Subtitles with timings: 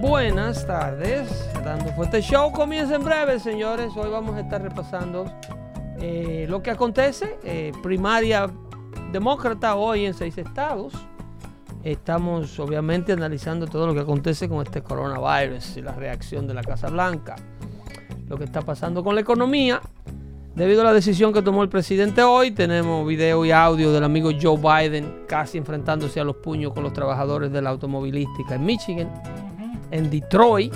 [0.00, 3.92] Buenas tardes, Dando Fuerte Show comienza en breve, señores.
[3.96, 5.26] Hoy vamos a estar repasando
[6.00, 7.38] eh, lo que acontece.
[7.44, 8.50] eh, primaria
[9.12, 10.92] demócrata hoy en seis estados.
[11.84, 16.62] Estamos obviamente analizando todo lo que acontece con este coronavirus y la reacción de la
[16.62, 17.36] Casa Blanca.
[18.26, 19.80] Lo que está pasando con la economía.
[20.58, 24.30] Debido a la decisión que tomó el presidente hoy, tenemos video y audio del amigo
[24.42, 29.08] Joe Biden casi enfrentándose a los puños con los trabajadores de la automovilística en Michigan,
[29.92, 30.74] en Detroit.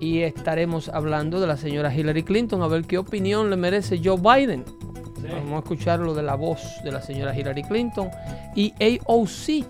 [0.00, 4.16] Y estaremos hablando de la señora Hillary Clinton, a ver qué opinión le merece Joe
[4.16, 4.64] Biden.
[5.30, 8.08] Vamos a escuchar lo de la voz de la señora Hillary Clinton
[8.56, 9.64] y AOC.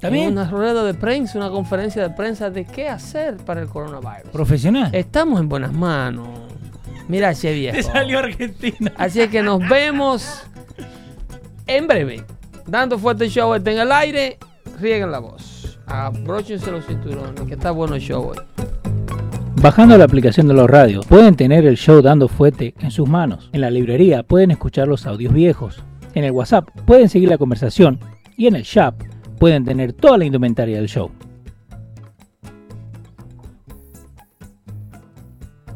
[0.00, 0.32] ¿También?
[0.32, 4.30] Una rueda de prensa, una conferencia de prensa de qué hacer para el coronavirus.
[4.32, 4.94] Profesional.
[4.94, 6.49] Estamos en buenas manos.
[7.10, 7.76] Mira ese viejo.
[7.76, 8.92] Te salió Argentina.
[8.96, 10.44] Así es que nos vemos
[11.66, 12.22] en breve.
[12.68, 14.38] Dando fuerte show está en el aire.
[14.80, 15.80] Rieguen la voz.
[15.86, 18.36] Abróchense los cinturones, que está bueno el show hoy.
[19.60, 23.50] Bajando la aplicación de los radios, pueden tener el show dando fuete en sus manos.
[23.52, 25.82] En la librería pueden escuchar los audios viejos.
[26.14, 27.98] En el WhatsApp pueden seguir la conversación.
[28.36, 28.94] Y en el shop
[29.40, 31.10] pueden tener toda la indumentaria del show.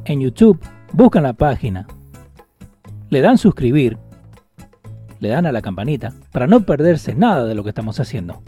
[0.05, 0.61] En YouTube
[0.95, 1.89] buscan la página,
[3.11, 3.99] le dan suscribir,
[5.19, 8.41] le dan a la campanita para no perderse nada de lo que estamos haciendo.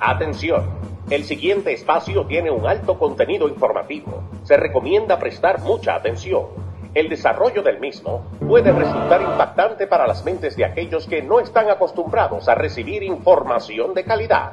[0.00, 0.64] Atención,
[1.10, 4.24] el siguiente espacio tiene un alto contenido informativo.
[4.42, 6.46] Se recomienda prestar mucha atención.
[6.94, 11.70] El desarrollo del mismo puede resultar impactante para las mentes de aquellos que no están
[11.70, 14.52] acostumbrados a recibir información de calidad.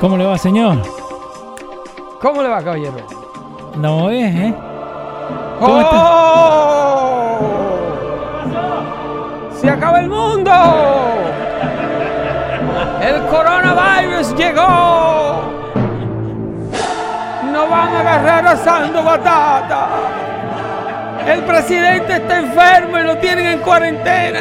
[0.00, 0.82] ¿Cómo le va, señor?
[2.20, 2.96] ¿Cómo le va, caballero?
[3.76, 4.54] No es, ¿eh?
[5.58, 5.96] ¿Cómo está?
[5.98, 7.38] ¡Oh!
[9.58, 10.52] ¡Se acaba el mundo!
[13.00, 14.62] ¡El coronavirus llegó!
[17.50, 19.88] ¡No van a agarrar asando batata!
[21.26, 24.40] El presidente está enfermo y lo tienen en cuarentena.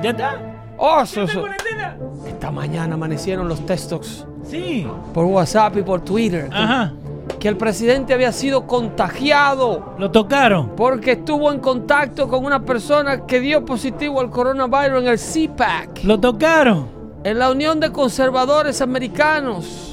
[0.00, 0.36] ¿Ya está?
[0.76, 1.96] Oh, cuarentena?
[2.26, 4.86] Esta mañana amanecieron los textos Sí.
[5.14, 6.92] por WhatsApp y por Twitter Ajá.
[7.38, 10.70] que el presidente había sido contagiado Lo tocaron.
[10.76, 16.04] porque estuvo en contacto con una persona que dio positivo al coronavirus en el CPAC,
[16.04, 16.86] Lo tocaron.
[17.24, 19.88] en la Unión de Conservadores Americanos.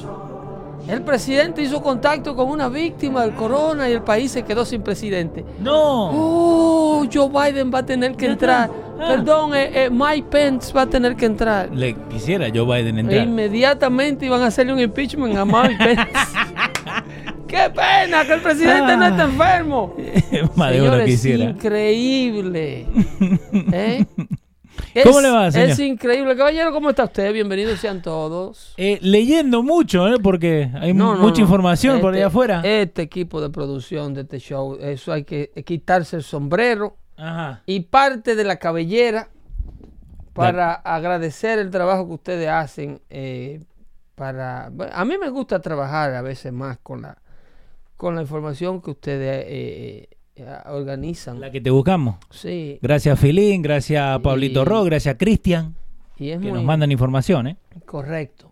[0.88, 4.82] El presidente hizo contacto con una víctima del corona y el país se quedó sin
[4.82, 5.46] presidente.
[5.60, 6.10] No.
[6.12, 8.72] Oh, Joe Biden va a tener que entrar.
[9.02, 9.08] Ah.
[9.08, 11.74] Perdón, eh, eh, Mike Pence va a tener que entrar.
[11.74, 13.24] Le quisiera Joe Biden E entrar.
[13.28, 16.04] inmediatamente iban a hacerle un impeachment a Mike Pence.
[17.48, 19.26] ¡Qué pena que el presidente no está Ah.
[19.26, 19.96] enfermo!
[20.56, 21.44] Más de uno Señores, quisiera.
[21.46, 22.86] increíble.
[23.74, 24.06] ¿Eh?
[25.04, 25.70] ¿Cómo Es- le va, señor?
[25.70, 26.36] Es increíble.
[26.36, 27.34] Caballero, ¿cómo está usted?
[27.34, 28.74] Bienvenidos sean todos.
[28.78, 30.18] Eh, leyendo mucho, ¿eh?
[30.22, 31.46] Porque hay No, no, mucha no.
[31.46, 32.62] información por Este- allá afuera.
[32.64, 37.62] Este equipo de producción de este show, eso hay que quitarse el sombrero Ajá.
[37.66, 39.30] y parte de la cabellera
[40.34, 43.02] para agradecer el trabajo que ustedes hacen.
[43.10, 43.62] eh,
[44.16, 47.18] para bueno, A mí me gusta trabajar a veces más con la,
[47.96, 51.40] con la información que ustedes eh, eh, organizan.
[51.40, 52.18] La que te buscamos.
[52.30, 55.76] Sí, Gracias a Filín, gracias a Pablito Y- Ro, gracias a Cristian,
[56.18, 57.58] y es que muy nos mandan información, ¿eh?
[57.86, 58.52] correcto.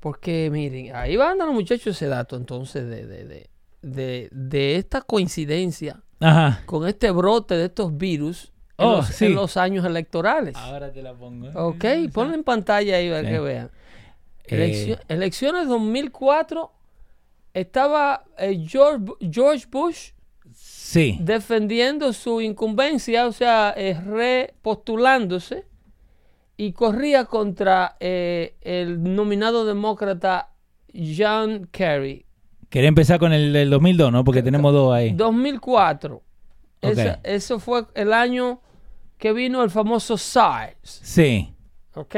[0.00, 3.50] Porque miren, ahí van dando los muchachos ese dato entonces de, de, de,
[3.82, 6.62] de, de esta coincidencia Ajá.
[6.66, 9.26] con este brote de estos virus en, Oh, los, sí.
[9.26, 10.56] en los años electorales.
[10.56, 11.48] Ahora te la pongo.
[11.48, 11.52] ¿eh?
[11.54, 13.28] Ok, ponlo en pantalla ahí para Sí.
[13.28, 13.70] que vean.
[14.44, 16.72] Eh, Eleccio- elecciones 2004
[17.54, 20.10] estaba eh, George, George Bush
[20.54, 21.18] Sí.
[21.20, 23.94] defendiendo su incumbencia, o sea, eh,
[24.62, 25.64] repostulándose
[26.56, 30.50] y corría contra eh, el nominado demócrata
[30.94, 32.26] John Kerry.
[32.72, 34.24] Quería empezar con el del 2002, ¿no?
[34.24, 35.12] Porque tenemos dos ahí.
[35.12, 36.16] 2004.
[36.16, 36.24] Ok.
[36.80, 38.60] Esa- eso fue el año
[39.18, 41.54] que vino el famoso SARS, Sí.
[41.94, 42.08] ¿ok?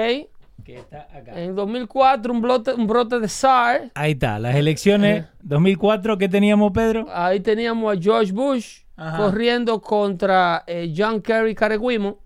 [0.65, 1.39] Que está acá.
[1.43, 3.91] En 2004 un brote, un brote de SARS.
[3.97, 7.07] Ahí está, las elecciones 2004 que teníamos, Pedro.
[7.13, 9.17] Ahí teníamos a George Bush Ajá.
[9.19, 12.21] corriendo contra eh, John Kerry Careguimo.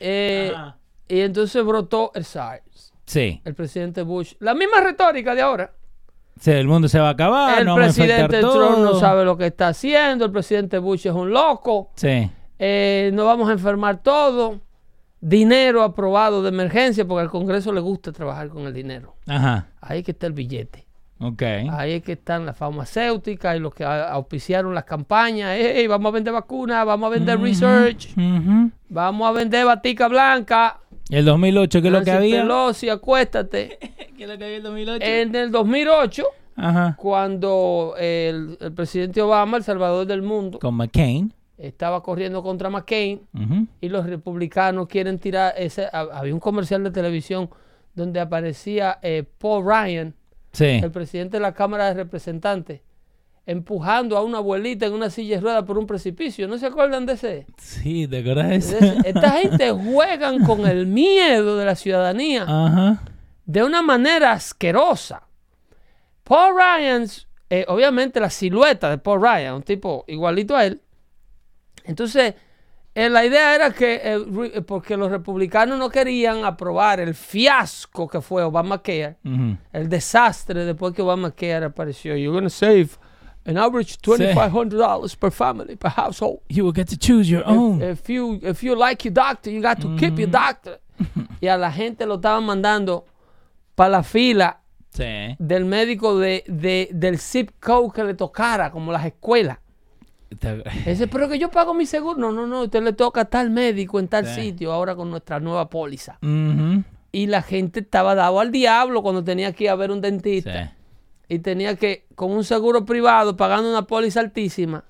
[0.00, 0.78] Eh, Ajá.
[1.08, 2.92] y entonces brotó el SARS.
[3.04, 3.40] Sí.
[3.44, 4.34] El presidente Bush.
[4.40, 5.72] La misma retórica de ahora.
[6.46, 8.40] El mundo se va a acabar, el no presidente.
[8.40, 10.24] Trump no sabe lo que está haciendo.
[10.26, 11.90] El presidente Bush es un loco.
[11.96, 12.30] Sí.
[12.58, 14.60] eh, nos vamos a enfermar todo.
[15.20, 19.16] Dinero aprobado de emergencia, porque al Congreso le gusta trabajar con el dinero.
[19.26, 19.66] Ajá.
[19.80, 20.86] Ahí es que está el billete.
[21.20, 21.42] Ok.
[21.72, 25.56] Ahí es que están las farmacéuticas y los que auspiciaron las campañas.
[25.58, 28.70] Ey, vamos a vender vacunas, vamos a vender research, Ujú.
[28.88, 30.78] vamos a vender batica blanca.
[31.10, 32.42] El 2008, ¿qué es lo que Nancy había?
[32.42, 33.78] Pelosi, acuéstate.
[34.16, 35.04] ¿Qué es lo que había el 2008?
[35.06, 36.24] En el 2008,
[36.56, 36.96] Ajá.
[36.98, 41.32] cuando el, el presidente Obama, el salvador del mundo, Con McCain.
[41.56, 43.66] estaba corriendo contra McCain Ujú.
[43.80, 45.86] y los republicanos quieren tirar ese.
[45.92, 47.48] ha- Había un comercial de televisión
[47.94, 50.14] donde aparecía eh, Paul Ryan,
[50.52, 50.64] Sí.
[50.82, 52.80] el presidente de la Cámara de Representantes,
[53.48, 56.46] empujando a una abuelita en una silla de ruedas por un precipicio.
[56.46, 57.46] ¿No se acuerdan de ese?
[57.56, 58.96] Sí, ¿te acuerdas de ese?
[59.06, 63.02] Esta gente juegan con el miedo de la ciudadanía Ajá.
[63.46, 65.22] de una manera asquerosa.
[66.24, 67.06] Paul Ryan,
[67.48, 70.82] eh, obviamente la silueta de Paul Ryan, un tipo igualito a él.
[71.84, 72.34] Entonces,
[72.94, 78.20] eh, la idea era que, eh, porque los republicanos no querían aprobar el fiasco que
[78.20, 79.56] fue Obamacare, Ujú.
[79.72, 82.14] el desastre después que Obamacare apareció.
[82.14, 82.90] You're going to save
[83.46, 86.40] an average $2,500 per family, per household.
[86.48, 87.80] You will get to choose your own.
[87.82, 90.80] If, if you, if you like your doctor, you got to keep your doctor.
[91.40, 93.04] y a la gente lo estaban mandando
[93.74, 94.60] para la fila
[94.92, 95.36] sí.
[95.38, 99.58] del médico de, de- del zip code que le tocara, como las escuelas.
[100.84, 102.18] Ese, pero que yo pago mi seguro.
[102.18, 104.42] No, no, no, usted le toca a tal médico en tal Sí.
[104.42, 106.18] sitio ahora con nuestra nueva póliza.
[107.10, 110.02] Y la gente estaba dado al diablo cuando tenía que ir a ver un Sí.
[110.02, 110.74] dentista.
[111.28, 114.84] Y tenía que, con un seguro privado, pagando una póliza altísima,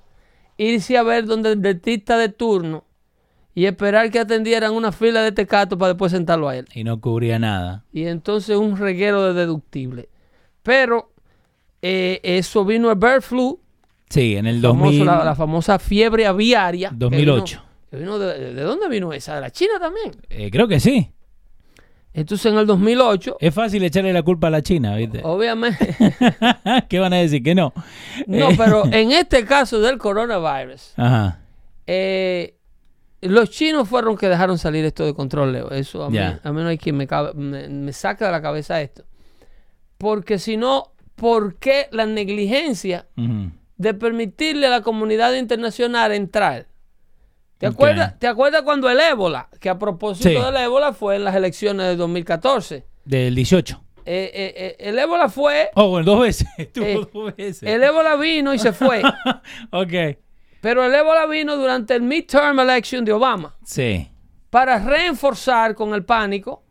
[0.56, 2.84] irse a ver donde el dentista de turno
[3.54, 6.66] y esperar que atendieran una fila de tecato para después sentarlo a él.
[6.74, 7.84] Y no cubría nada.
[7.92, 10.08] Y entonces un reguero de deductible.
[10.62, 11.10] Pero
[11.82, 13.60] eh, eso vino el bird flu,
[14.10, 15.04] Sí, en el famoso, 2000.
[15.06, 16.90] la, la famosa fiebre aviaria.
[16.90, 17.56] que 2008.
[17.58, 19.34] vino- que vino de, ¿De dónde vino esa?
[19.34, 20.12] ¿De la China también?
[20.30, 21.10] Eh, creo que sí.
[22.14, 25.20] Entonces en el 2008, Es fácil echarle la culpa a la China, ¿viste?
[25.22, 25.94] obviamente,
[26.88, 27.42] ¿Qué van a decir?
[27.42, 27.72] Que no.
[28.26, 31.38] no, Eh, pero en este caso del coronavirus, Ajá.
[31.86, 32.54] eh,
[33.20, 35.70] los chinos fueron que dejaron salir esto de control, Leo.
[35.70, 38.40] Eso a mí, a mí no hay quien me, cabe- me, me saque de la
[38.42, 39.04] cabeza esto.
[39.98, 43.06] Porque si no, ¿por qué la negligencia
[43.76, 46.66] de permitirle a la comunidad internacional entrar?
[47.58, 50.34] ¿Te acuerdas, ¿Te acuerdas cuando el ébola, que a propósito Sí.
[50.34, 52.84] del ébola fue en las elecciones de 2014?
[53.04, 53.82] Del 18.
[54.06, 56.48] Eh, eh, eh, el ébola fue, Oh, bueno, dos veces.
[56.58, 57.62] Estuvo Eh, dos veces.
[57.68, 59.02] el ébola vino y se fue.
[59.72, 60.16] ok.
[60.60, 63.56] pero el ébola vino durante el midterm election de Obama.
[63.64, 64.08] Sí.
[64.50, 66.62] para reforzar con el pánico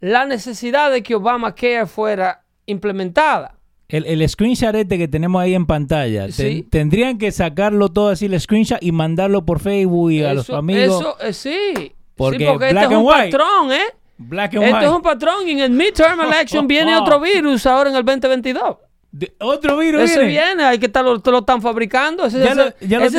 [0.00, 3.58] la necesidad de que Obamacare fuera implementada.
[3.92, 6.66] El, el screenshot este que tenemos ahí en pantalla, ten- Sí.
[6.70, 11.00] tendrían que sacarlo todo así, el screenshot, y mandarlo por Facebook y a los amigos.
[11.00, 11.94] eso, eh, sí.
[12.16, 13.30] Porque sí, porque este es un white.
[13.30, 13.80] patrón, ¿eh?
[14.18, 14.86] Black and Esto white.
[14.86, 18.76] es un patrón y en el midterm election viene otro virus ahora en el 2022.
[19.10, 20.30] De- otro virus Ese viene.
[20.46, 22.24] viene, hay que estar, lo, lo están fabricando.
[22.24, 22.72] Ese, lo-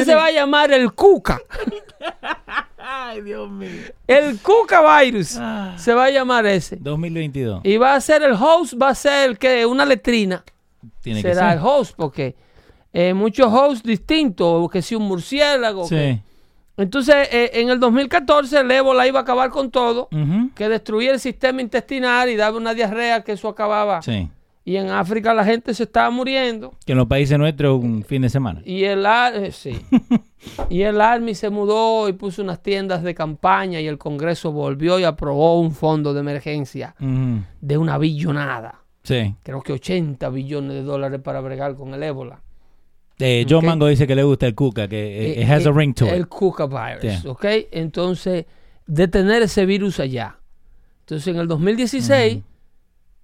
[0.03, 1.39] se va a llamar el Cuca.
[2.77, 3.69] Ay, Dios mío.
[4.07, 5.38] El Cuca virus.
[5.39, 5.75] Ah.
[5.77, 6.77] Se va a llamar ese.
[6.77, 7.62] 2022.
[7.63, 10.43] Y va a ser el host, va a ser que una letrina.
[11.03, 11.60] Tiene que será ser.
[11.60, 12.36] el host, porque
[12.93, 15.88] eh, muchos hosts distintos, que si un murciélago.
[15.88, 16.22] que-.
[16.77, 20.10] Entonces, eh, en el 2014 el ébola iba a acabar con todo,
[20.55, 24.01] que destruía el sistema intestinal y daba una diarrea que eso acababa.
[24.01, 24.29] Sí.
[24.65, 26.74] Y en África la gente se estaba muriendo.
[26.86, 28.62] Que en los países nuestros un fin de semana.
[28.63, 29.77] Y el, eh, sí.
[30.69, 35.00] y el Army se mudó y puso unas tiendas de campaña y el Congreso volvió
[35.00, 38.82] y aprobó un fondo de emergencia de una billonada.
[39.03, 39.36] Sí.
[39.43, 42.41] Creo que 80 billones de dólares para bregar con el ébola.
[43.19, 43.65] Eh, John.
[43.65, 46.07] Mango dice que le gusta el cuca, que eh, it has Eh, a ring to
[46.07, 46.27] El it.
[46.27, 47.27] Cuca virus, Sí.
[47.27, 47.45] ¿ok?
[47.72, 48.45] Entonces,
[48.88, 50.38] detener ese virus allá.
[51.01, 52.41] Entonces, en el 2016,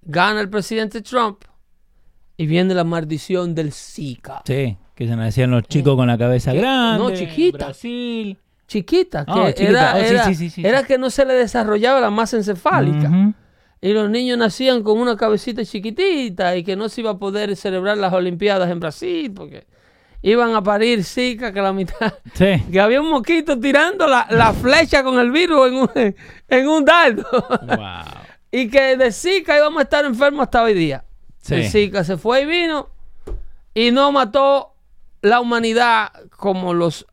[0.02, 1.42] gana el presidente Trump
[2.36, 4.42] y viene la maldición del Zika.
[4.46, 7.02] Sí, que se nacían los chicos con la cabeza grande.
[7.02, 7.66] no, chiquita.
[7.66, 8.38] Brasil.
[8.66, 9.64] Chiquita, que chiquita.
[9.72, 10.86] Era, Oh, sí, era- sí, sí, sí, era sí.
[10.86, 13.10] que no se le desarrollaba la masa encefálica.
[13.80, 17.56] Y los niños nacían con una cabecita chiquitita y que no se iba a poder
[17.56, 19.32] celebrar las Olimpiadas en Brasil.
[19.34, 19.66] porque
[20.22, 22.62] iban a parir Zika, que la mitad, Sí.
[22.70, 25.90] que había un mosquito tirando la, la flecha con el virus en un,
[26.48, 27.24] en un dardo.
[27.62, 28.04] Wow.
[28.52, 31.04] y que de Zika íbamos a estar enfermos hasta hoy día.
[31.40, 31.54] Sí.
[31.54, 32.90] El Zika se fue y vino
[33.72, 34.74] y no mató
[35.22, 37.06] la humanidad como los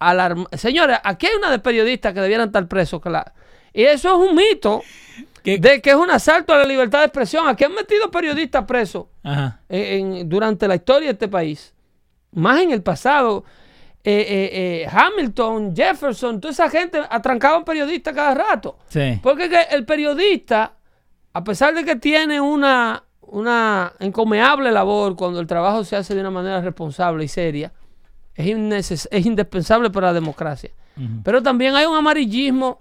[0.00, 0.46] alarm...
[0.56, 3.00] Señores, aquí hay una de periodistas que debieran estar presos.
[3.00, 3.32] Que la...
[3.72, 4.82] Y eso es un mito
[5.56, 5.58] ¿Qué?
[5.58, 7.48] de que es un asalto a la libertad de expresión.
[7.48, 9.60] Aquí han metido periodistas presos Ajá.
[9.68, 11.74] en- en- durante la historia de este país.
[12.32, 13.44] Más en el pasado.
[14.04, 14.50] Eh, eh,
[14.84, 18.78] eh, Hamilton, Jefferson, toda esa gente atrancaban periodistas cada rato.
[18.88, 19.18] Sí.
[19.22, 20.74] Porque que el periodista,
[21.32, 26.20] a pesar de que tiene una, una encomiable labor cuando el trabajo se hace de
[26.20, 27.72] una manera responsable y seria,
[28.34, 30.70] es, es indispensable para la democracia.
[31.22, 32.80] Pero también hay un amarillismo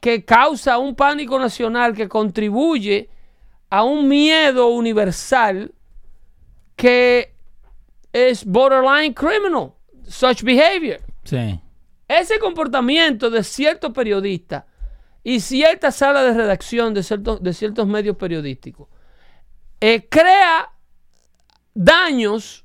[0.00, 3.10] que causa un pánico nacional que contribuye
[3.68, 5.72] a un miedo universal
[6.74, 7.34] que
[8.12, 9.74] es borderline criminal,
[10.08, 11.00] such behavior.
[11.24, 11.60] Sí.
[12.08, 14.64] Ese comportamiento de ciertos periodistas
[15.22, 18.88] y cierta sala de redacción de ciertos, de ciertos medios periodísticos
[19.80, 20.72] eh, crea
[21.74, 22.64] daños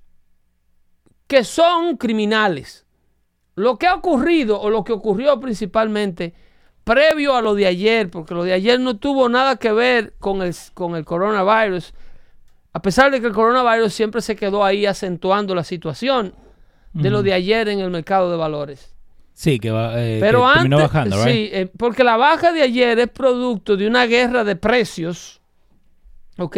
[1.27, 2.85] que son criminales.
[3.55, 6.33] Lo que ha ocurrido o lo que ocurrió principalmente
[6.85, 10.41] previo a lo de ayer, porque lo de ayer no tuvo nada que ver con
[10.41, 11.93] el, con el coronavirus,
[12.71, 16.33] a pesar de que el coronavirus siempre se quedó ahí acentuando la situación
[16.93, 18.95] de lo de ayer en el mercado de valores.
[19.33, 22.61] Sí, que, va, eh, Pero que antes, terminó bajando, sí, eh, porque la baja de
[22.61, 25.41] ayer es producto de una guerra de precios,
[26.37, 26.57] ¿ok?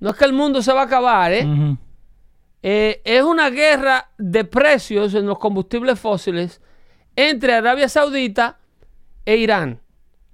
[0.00, 1.46] No es que el mundo se va a acabar, ¿eh?
[2.62, 6.62] Eh, es una guerra de precios en los combustibles fósiles
[7.14, 8.58] entre Arabia Saudita
[9.28, 9.78] e Irán.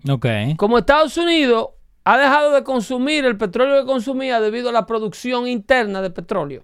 [0.09, 0.25] Ok.
[0.57, 1.71] Como Estados Unidos
[2.05, 6.63] ha dejado de consumir el petróleo que consumía debido a la producción interna de petróleo.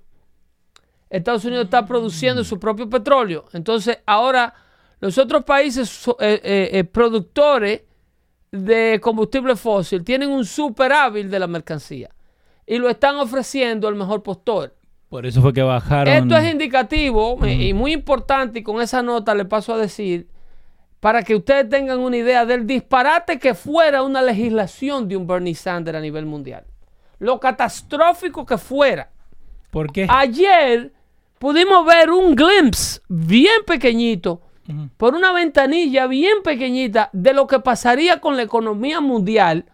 [1.09, 3.47] Estados Unidos está produciendo su propio petróleo.
[3.53, 4.55] Entonces, ahora
[5.01, 7.83] los otros países eh, eh, eh, productores
[8.53, 12.11] de combustible fósil tienen un superávit de la mercancía
[12.65, 14.77] y lo están ofreciendo al mejor postor.
[15.09, 16.15] Por eso fue que bajaron.
[16.15, 20.29] Esto es indicativo y muy importante y con esa nota le paso a decir
[21.01, 25.55] para que ustedes tengan una idea del disparate que fuera una legislación de un Bernie
[25.55, 26.65] Sanders a nivel mundial.
[27.19, 29.11] Lo catastrófico que fuera.
[29.71, 30.07] ¿Por qué?
[30.09, 30.93] Ayer
[31.39, 34.43] pudimos ver un glimpse bien pequeñito
[34.97, 39.65] por una ventanilla bien pequeñita de lo que pasaría con la economía mundial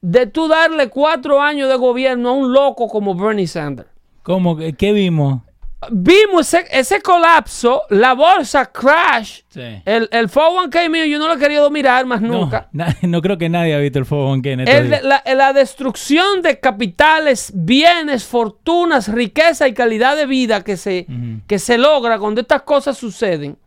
[0.00, 3.88] de tú darle cuatro años de gobierno a un loco como Bernie Sanders.
[4.22, 4.56] ¿Cómo?
[4.56, 5.42] ¿Qué vimos?
[5.90, 9.60] Vimos ese, ese colapso, la bolsa crash, Sí.
[9.84, 12.68] el, el 401k mío yo no lo he querido mirar más No, nunca.
[12.72, 16.40] na- no creo que nadie ha visto el fuego en estos El la, la destrucción
[16.40, 21.06] de capitales, bienes, fortunas, riqueza y calidad de vida que se,
[21.46, 23.58] que se logra cuando estas cosas suceden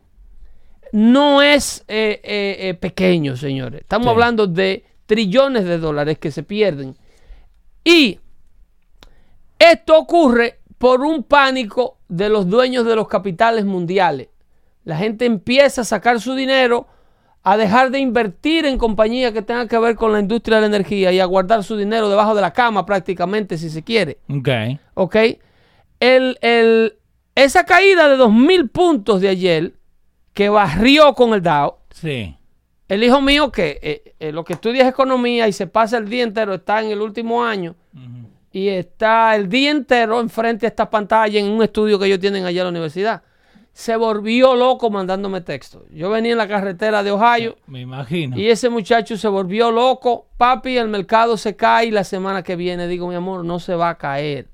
[0.92, 3.82] no es eh, eh, eh, pequeño, señores.
[3.82, 4.10] Estamos Sí.
[4.10, 6.98] hablando de trillones de dólares que se pierden.
[7.84, 8.20] Y
[9.60, 14.30] esto ocurre por un pánico de los dueños de los capitales mundiales.
[14.86, 16.88] La gente empieza a sacar su dinero,
[17.44, 20.68] a dejar de invertir en compañías que tengan que ver con la industria de la
[20.68, 24.18] energía y a guardar su dinero debajo de la cama prácticamente, si se quiere.
[24.30, 24.50] Ok.
[24.96, 25.16] ¿Ok?
[26.00, 26.96] El, el-
[27.36, 29.74] esa caída de 2.000 puntos de ayer,
[30.34, 32.36] que barrió con el Dow, Sí.
[32.88, 36.10] el hijo mío que eh, eh, lo que estudia es economía y se pasa el
[36.10, 38.29] día entero, está en el último año Ujú.
[38.52, 42.46] Y está el día entero enfrente a esta pantalla en un estudio que ellos tienen
[42.46, 43.22] allá en la universidad.
[43.72, 45.86] Se volvió loco mandándome texto.
[45.92, 48.38] Yo venía en la carretera de Ohio Me imagino.
[48.38, 50.28] y ese muchacho se volvió loco.
[50.38, 52.88] Papi, el mercado se cae la semana que viene.
[52.88, 54.48] Digo, mi amor, no se va a caer.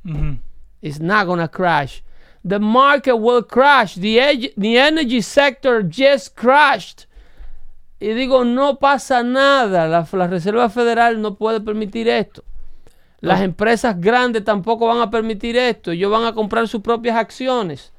[0.81, 2.01] It's not gonna crash.
[2.47, 3.95] The market will crash.
[3.95, 7.07] The, eg- the energy sector just crashed.
[7.99, 9.87] Y digo, no pasa nada.
[9.87, 12.43] La, la Reserva Federal no puede permitir esto.
[13.27, 15.91] Las empresas grandes tampoco van a permitir esto.
[15.91, 17.91] Ellos van a comprar sus propias acciones.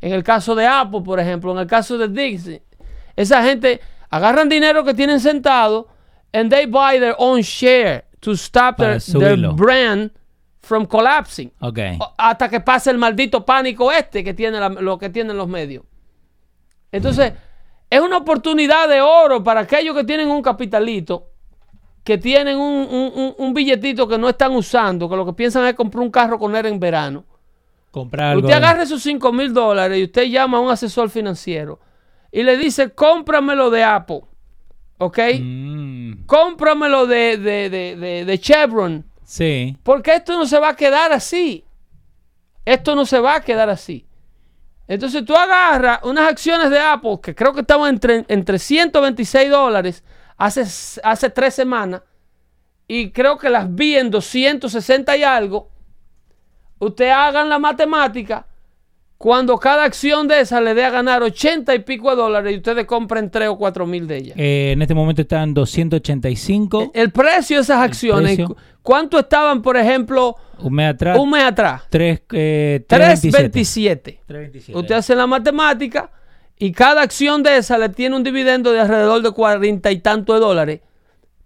[0.00, 2.62] En el caso de Apple, por ejemplo, en el caso de Dixie,
[3.16, 5.88] esa gente agarran dinero que tienen sentado
[6.32, 8.94] and they buy their own share to stop their,
[9.54, 10.10] brand
[10.62, 11.52] from collapsing.
[11.60, 11.78] Ok.
[11.98, 15.48] O- hasta que pase el maldito pánico este que tiene la- lo que tienen los
[15.48, 15.84] medios.
[16.92, 17.32] Entonces,
[17.88, 21.29] es una oportunidad de oro para aquellos que tienen un capitalito,
[22.04, 26.02] que tienen un, un- billetito que no están usando, que lo que piensan es comprar
[26.02, 27.24] un carro con él en verano.
[27.90, 28.46] Comprar algo.
[28.46, 31.78] Usted agarre sus 5 mil dólares y usted llama a un asesor financiero
[32.32, 34.20] y le dice, cómpramelo de Apple,
[34.98, 35.18] ¿ok?
[35.40, 39.04] Mm, Cómpramelo de, de, de, de- de Chevron.
[39.24, 39.76] sí.
[39.82, 41.64] Porque esto no se va a quedar así.
[42.64, 44.06] Esto no se va a quedar así.
[44.86, 50.04] Entonces tú agarras unas acciones de Apple que creo que estaban entre, entre 126 dólares
[50.40, 50.64] hace,
[51.02, 52.02] hace tres semanas
[52.88, 55.68] y creo que las vi en 260 y algo.
[56.78, 58.46] Ustedes hagan la matemática.
[59.18, 62.56] Cuando cada acción de esa le dé a ganar 80 y pico de dólares y
[62.56, 64.36] ustedes compren 3 o 4 mil de ellas.
[64.38, 66.92] Eh, en este momento están 285.
[66.94, 68.56] El precio de esas acciones, precio.
[68.82, 71.18] ¿cuánto estaban, por ejemplo, Un mes atrás.
[71.18, 71.82] un mes atrás?
[71.90, 74.20] 3, eh, 3.27.
[74.26, 74.74] 3.27.
[74.74, 76.10] Usted hace la matemática
[76.60, 80.34] y cada acción de esa le tiene un dividendo de alrededor de 40 y tanto
[80.34, 80.80] de dólares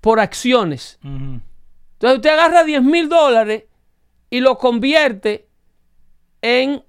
[0.02, 0.98] por acciones.
[1.02, 3.64] Entonces usted agarra 10 mil dólares
[4.28, 5.46] y lo convierte
[6.42, 6.82] en,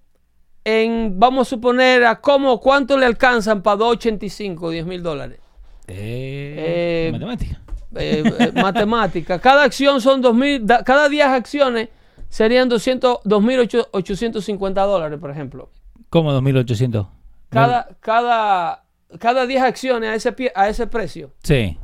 [0.66, 5.40] en, vamos a suponer, a cómo, cuánto le alcanzan para 2.85, 10 mil dólares.
[5.88, 7.62] Eh, Eh, matemática.
[7.96, 9.40] Eh, matemática.
[9.40, 11.90] Cada acción son 2.000, da- cada 10 acciones
[12.28, 15.70] serían 200, 2.850 dólares, por ejemplo.
[16.10, 17.08] ¿Cómo 2800?
[17.50, 18.86] Cada, cada,
[19.20, 21.34] cada 10 acciones a ese, pie- a ese precio.
[21.44, 21.78] Sí.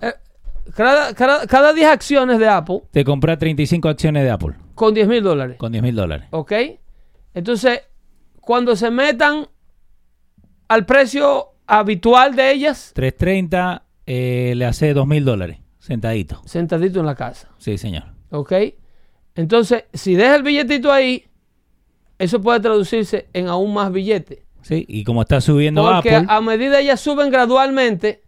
[0.00, 0.14] Eh,
[0.74, 5.06] cada, cada, cada 10 acciones de Apple Te compras 35 acciones de Apple con 10
[5.08, 5.56] mil dólares.
[5.58, 6.26] con 10 mil dólares.
[6.30, 6.52] ¿Ok?
[7.34, 7.82] Entonces,
[8.40, 9.46] cuando se metan
[10.68, 15.58] al precio habitual de ellas, 330 eh, le hace 2 mil dólares.
[15.78, 16.42] Sentadito.
[16.44, 17.48] sentadito en la casa.
[17.58, 18.04] Sí, señor.
[18.30, 18.52] ¿Ok?
[19.34, 21.24] Entonces, si deja el billetito ahí,
[22.18, 24.40] eso puede traducirse en aún más billetes.
[24.70, 28.22] Sí, y como está subiendo Porque Apple, a medida ellas suben gradualmente,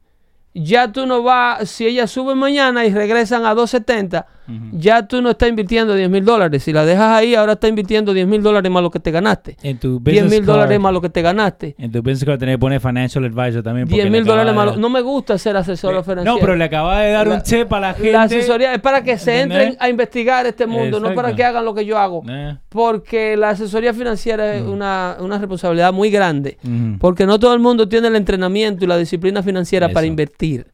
[0.54, 4.26] ya tú no vas, si ellas suben mañana y regresan a 270,
[4.72, 6.62] ya tú no estás invirtiendo 10 mil dólares.
[6.62, 9.56] Si la dejas ahí, ahora estás invirtiendo 10 mil dólares más lo que te ganaste.
[9.62, 11.74] en tu 10 business mil dólares más lo que te ganaste.
[11.78, 13.86] en tu business card tenés que poner financial advisor también.
[13.86, 16.34] porque 10 le mil dólares más lo- No me gusta ser asesor financiero.
[16.34, 18.12] No, pero le acaba de dar La- un chip a la gente.
[18.12, 19.68] La asesoría es para que se ¿Entendés?
[19.68, 22.22] entren a investigar este mundo, no para que hagan lo que yo hago.
[22.28, 26.58] Eh, Porque la asesoría financiera es una, una responsabilidad muy grande.
[26.98, 30.66] Porque no todo el mundo tiene el entrenamiento y la disciplina financiera para invertir.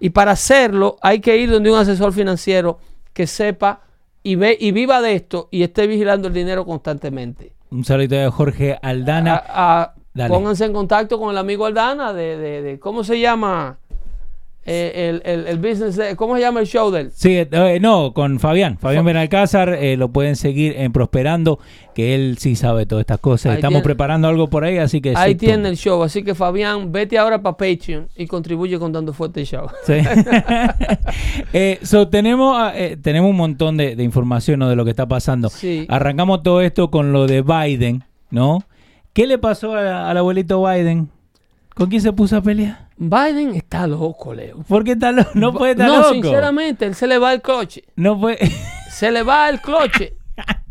[0.00, 2.78] Y para hacerlo hay que ir donde un asesor financiero
[3.14, 3.80] que sepa
[4.22, 7.52] y, ve, y viva de esto y esté vigilando el dinero constantemente.
[7.70, 9.36] Un saludito de Jorge Aldana.
[9.36, 10.28] A- a- Dale.
[10.32, 13.78] pónganse en contacto con el amigo Aldana de, de- de- ¿cómo se llama?
[14.66, 17.10] Eh, el, el- el business, de- ¿cómo se llama el show de él?
[17.14, 18.78] Sí, eh, no, con Fabián.
[18.78, 21.58] Fabián Benalcázar eh, lo pueden seguir en Prosperando,
[21.94, 23.50] que él sí sabe todas estas cosas.
[23.52, 25.68] Ahí Estamos tiene- preparando algo por ahí, así que Ahí sí, tiene tú.
[25.68, 29.46] el show, así que Fabián, vete ahora para Patreon y contribuye con Dando Fuerte el
[29.46, 29.66] Show.
[29.84, 29.94] Sí.
[31.52, 34.68] Eh, so, tenemos, ah, eh, tenemos un montón de, de información ¿no?
[34.68, 35.48] de lo que está pasando.
[35.50, 35.86] Sí.
[35.88, 38.64] Arrancamos todo esto con lo de Biden, ¿no?
[39.12, 41.10] ¿Qué le pasó a- al abuelito Biden?
[41.74, 42.88] ¿Con quién se puso a pelear?
[42.96, 44.58] Biden está loco, Leo.
[44.68, 46.12] ¿Por qué está lo- no puede estar no, loco?
[46.14, 47.84] sinceramente, él se le va el cloche.
[47.96, 48.38] No puede.
[48.90, 50.16] Se le va el cloche.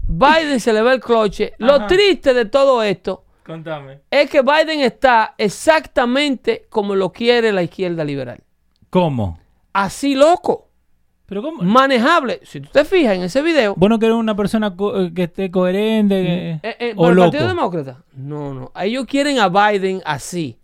[0.08, 1.54] Biden se le va el cloche.
[1.58, 4.00] Lo triste de todo esto Contame.
[4.10, 8.42] es que Biden está exactamente como lo quiere la izquierda liberal.
[8.90, 9.40] ¿Cómo?
[9.74, 10.70] Así loco,
[11.26, 11.64] ¿Pero cómo?
[11.64, 12.40] manejable.
[12.44, 15.52] Si tú te fijas en ese video, Vos no querés una persona eh, que esté
[15.52, 17.32] coherente que- eh, eh, o ¿por el loco.
[17.32, 18.04] Partido Demócrata?
[18.16, 18.72] No, no.
[18.80, 20.58] Ellos quieren a Biden así.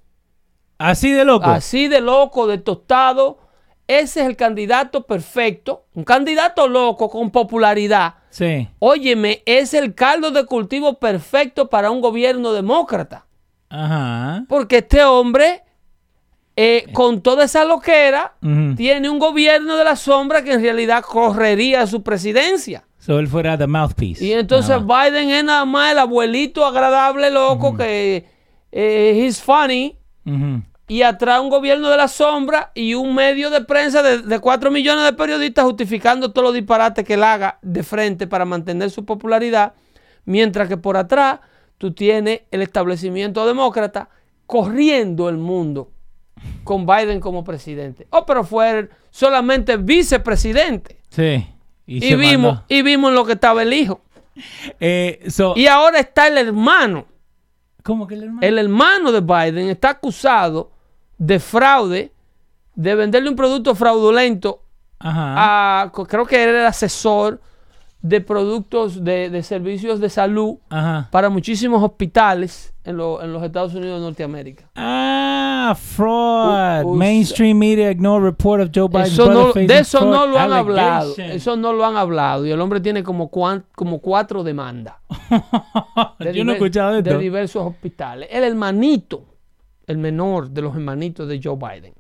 [0.79, 1.45] Así de loco.
[1.49, 3.37] Así de loco, de tostado.
[3.85, 5.85] Ese es el candidato perfecto.
[5.93, 8.15] Un candidato loco con popularidad.
[8.29, 8.69] Sí.
[8.79, 13.25] Óyeme, es el caldo de cultivo perfecto para un gobierno demócrata.
[13.69, 14.45] Ajá.
[14.47, 15.63] Porque este hombre,
[16.55, 18.35] eh, con toda esa loquera,
[18.77, 22.85] tiene un gobierno de la sombra que en realidad correría su presidencia.
[22.99, 24.23] So él fuera the mouthpiece.
[24.23, 24.77] Y entonces.
[24.85, 28.25] Biden es nada más el abuelito agradable, loco, que
[28.71, 29.98] eh, he's funny.
[30.87, 34.71] Y atrás un gobierno de la sombra y un medio de prensa de, de 4
[34.71, 39.05] millones de periodistas justificando todos los disparates que él haga de frente para mantener su
[39.05, 39.73] popularidad.
[40.25, 41.39] Mientras que por atrás
[41.77, 44.09] tú tienes el establecimiento demócrata
[44.47, 45.91] corriendo el mundo
[46.63, 48.07] con Biden como presidente.
[48.09, 50.97] Oh, pero fue solamente vicepresidente.
[51.09, 51.45] Sí.
[51.85, 52.65] Y, vimos, mandó.
[52.67, 54.01] y vimos lo que estaba el hijo.
[54.79, 57.05] Eh, so- Y ahora está el hermano.
[57.89, 58.39] ¿Cómo que el hermano?
[58.43, 60.69] El hermano de Biden está acusado
[61.17, 62.13] de fraude,
[62.75, 64.61] de venderle un producto fraudulento
[64.99, 65.85] Ajá.
[65.85, 67.41] a, creo que era el asesor
[68.01, 71.09] de productos de, de servicios de salud Ajá.
[71.11, 74.69] para muchísimos hospitales en, lo- en los Estados Unidos de Norteamérica.
[74.75, 76.85] Ah, fraud.
[76.85, 80.05] U- u- Mainstream media ignore report of Joe Biden's Eso brother no- facing de eso
[80.05, 81.13] no lo han hablado.
[81.17, 82.45] Eso no lo han hablado.
[82.45, 84.95] Y el hombre tiene como, cuan- como cuatro demandas.
[86.19, 87.19] de Yo no he escuchado de de esto.
[87.19, 88.29] diversos hospitales.
[88.31, 89.25] El hermanito,
[89.87, 91.93] el menor de los hermanitos de Joe Biden.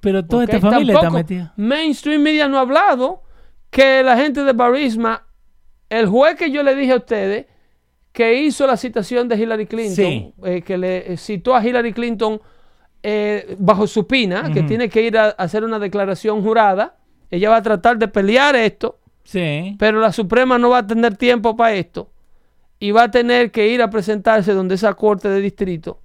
[0.00, 1.52] Pero toda esta familia está metida.
[1.56, 3.22] Mainstream Media no ha hablado
[3.72, 5.24] que la gente de Barisma,
[5.88, 7.46] el juez que yo le dije a ustedes,
[8.12, 10.34] que hizo la citación de Hillary Clinton, Sí.
[10.44, 12.38] eh, que le eh, citó a Hillary Clinton
[13.02, 16.98] eh, bajo supina, que tiene que ir a, a hacer una declaración jurada.
[17.30, 19.74] Ella va a tratar de pelear esto, Sí.
[19.78, 22.10] pero la Suprema no va a tener tiempo para esto
[22.78, 25.98] y va a tener que ir a presentarse donde esa corte de distrito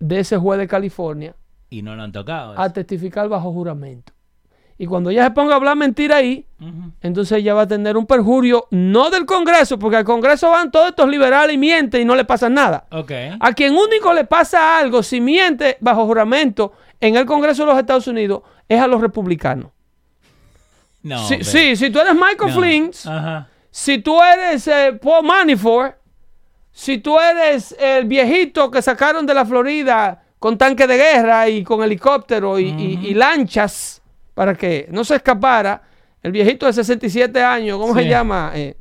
[0.00, 1.34] de ese juez de California
[1.68, 2.58] Y no lo han tocado.
[2.58, 4.13] a testificar bajo juramento.
[4.76, 6.44] Y cuando ella se ponga a hablar mentira ahí,
[7.00, 10.88] entonces ella va a tener un perjurio, no del Congreso, porque al Congreso van todos
[10.88, 12.84] estos liberales y mienten y no le pasa nada.
[13.40, 17.78] A quien único le pasa algo si miente bajo juramento en el Congreso de los
[17.78, 19.70] Estados Unidos es a los republicanos.
[21.02, 21.18] No.
[21.28, 22.60] sí, pero- sí, si tú eres Michael no.
[22.60, 22.90] Flynn,
[23.70, 25.96] si tú eres eh, Paul Manafort,
[26.72, 31.62] si tú eres el viejito que sacaron de la Florida con tanque de guerra y
[31.62, 34.00] con helicóptero y, y- y lanchas
[34.34, 35.82] para que no se escapara,
[36.22, 38.52] el viejito de 67 años, ¿cómo se llama?
[38.54, 38.76] Eh,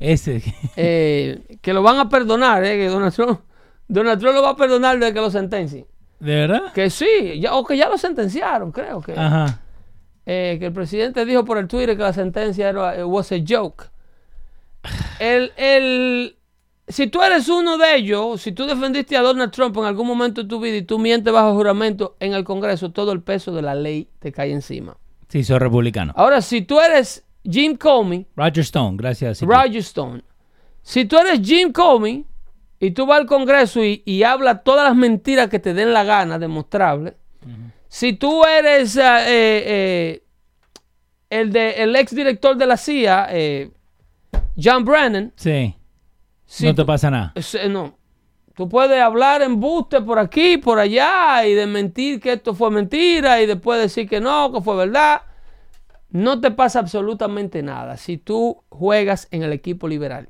[0.00, 0.42] Ese.
[0.76, 3.40] eh, que lo van a perdonar, eh, que Donald Trump,
[3.88, 5.86] Donald Trump lo va a perdonar de que lo sentencien.
[6.20, 6.72] ¿De verdad?
[6.72, 9.12] Que sí, ya, o que ya lo sentenciaron, creo que.
[9.12, 9.58] Ajá.
[10.26, 13.84] eh, que el presidente dijo por el Twitter que la sentencia era was a joke.
[15.18, 16.36] El, el,
[16.92, 20.42] si tú eres uno de ellos, si tú defendiste a Donald Trump en algún momento
[20.42, 23.62] de tu vida y tú mientes bajo juramento en el Congreso, todo el peso de
[23.62, 24.96] la ley te cae encima.
[25.28, 26.12] Sí, soy republicano.
[26.16, 29.40] Ahora, si tú eres Jim Comey, Roger Stone, gracias.
[29.40, 30.22] Roger Stone,
[30.82, 32.24] si tú eres Jim Comey
[32.78, 36.04] y tú vas al Congreso y, y hablas todas las mentiras que te den la
[36.04, 37.14] gana, demostrables,
[37.88, 40.22] si tú eres eh, eh,
[41.30, 43.70] el, de, el ex director de la CIA, eh,
[44.56, 45.74] John Brennan, Sí.
[46.52, 47.32] Si no te pasa nada.
[47.34, 47.96] eh, no.
[48.54, 52.70] Tú puedes hablar en buste por aquí, por allá, y de mentir que esto fue
[52.70, 55.22] mentira, y después decir que no, que fue verdad.
[56.10, 60.28] No te pasa absolutamente nada si tú juegas en el equipo liberal.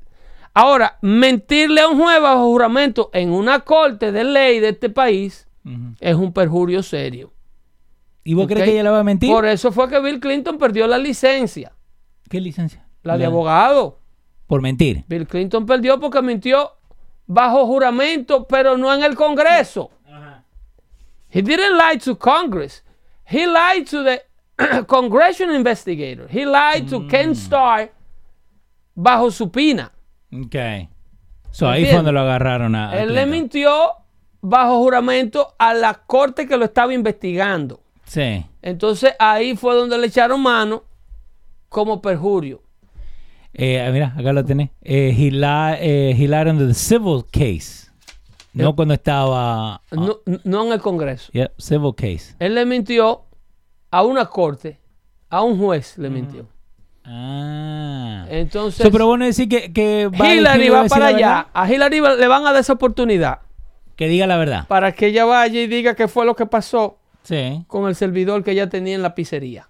[0.53, 5.49] Ahora, mentirle a un juez bajo juramento en una corte de ley de este país
[5.99, 7.33] es un perjurio serio.
[8.23, 9.29] ¿Y vos crees que ella le va a mentir?
[9.29, 11.73] Por eso fue que Bill Clinton perdió la licencia,
[12.29, 12.87] ¿Qué licencia?
[13.01, 13.99] la de abogado.
[14.47, 15.03] Por mentir.
[15.07, 16.71] Bill Clinton perdió porque mintió
[17.25, 19.91] bajo juramento, pero no en el Congreso.
[21.29, 22.83] He didn't lie to Congress.
[23.25, 24.23] He lied to the
[24.87, 26.27] congressional investigator.
[26.27, 27.89] He lied to Ken Starr
[28.95, 29.91] bajo supina.
[30.31, 30.55] Ok.
[31.51, 32.91] So, ahí fue donde lo agarraron a.
[32.91, 34.03] a Él le mintió
[34.41, 37.81] bajo juramento a la corte que lo estaba investigando.
[38.05, 38.45] Sí.
[38.61, 40.83] Entonces ahí fue donde le echaron mano
[41.69, 42.62] como perjurio.
[43.53, 44.69] Eh, mira, acá lo tenés.
[44.81, 45.45] Eh, he, li-
[45.79, 47.91] eh, he lied the civil case.
[48.53, 49.81] No Eh, cuando estaba.
[49.91, 51.31] No, no en el Congreso.
[51.57, 52.35] Civil case.
[52.39, 53.25] Él le mintió
[53.91, 54.79] a una corte,
[55.29, 56.47] a un juez le mintió.
[57.05, 58.25] Ah.
[58.29, 61.47] Entonces, So, pero bueno decir que, que va Hillary para allá.
[61.53, 63.39] A Hillary le van a dar esa oportunidad
[63.95, 64.67] Que diga la verdad.
[64.67, 67.63] para que ella vaya y diga qué fue lo que pasó Sí.
[67.67, 69.69] con el servidor que ella tenía en la pizzería.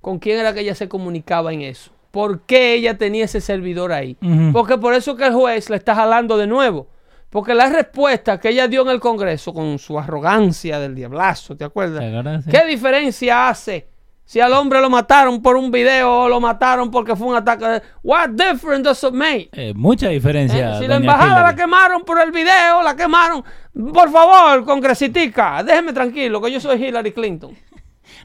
[0.00, 1.90] ¿Con quién era que ella se comunicaba en eso?
[2.10, 4.16] ¿Por qué ella tenía ese servidor ahí?
[4.52, 6.88] Porque por eso que el juez le está jalando de nuevo.
[7.30, 11.64] Porque la respuesta que ella dio en el Congreso con su arrogancia del diablazo, ¿te
[11.64, 12.02] acuerdas?
[12.50, 13.88] ¿Qué diferencia hace
[14.24, 17.82] si al hombre lo mataron por un video o lo mataron porque fue un ataque?
[18.02, 19.50] What difference does it make?
[19.52, 20.76] Eh, mucha diferencia.
[20.76, 23.44] Eh, si la embajada la quemaron por el video, la quemaron.
[23.74, 27.54] Por favor, congresistica, déjeme tranquilo que yo soy Hillary Clinton.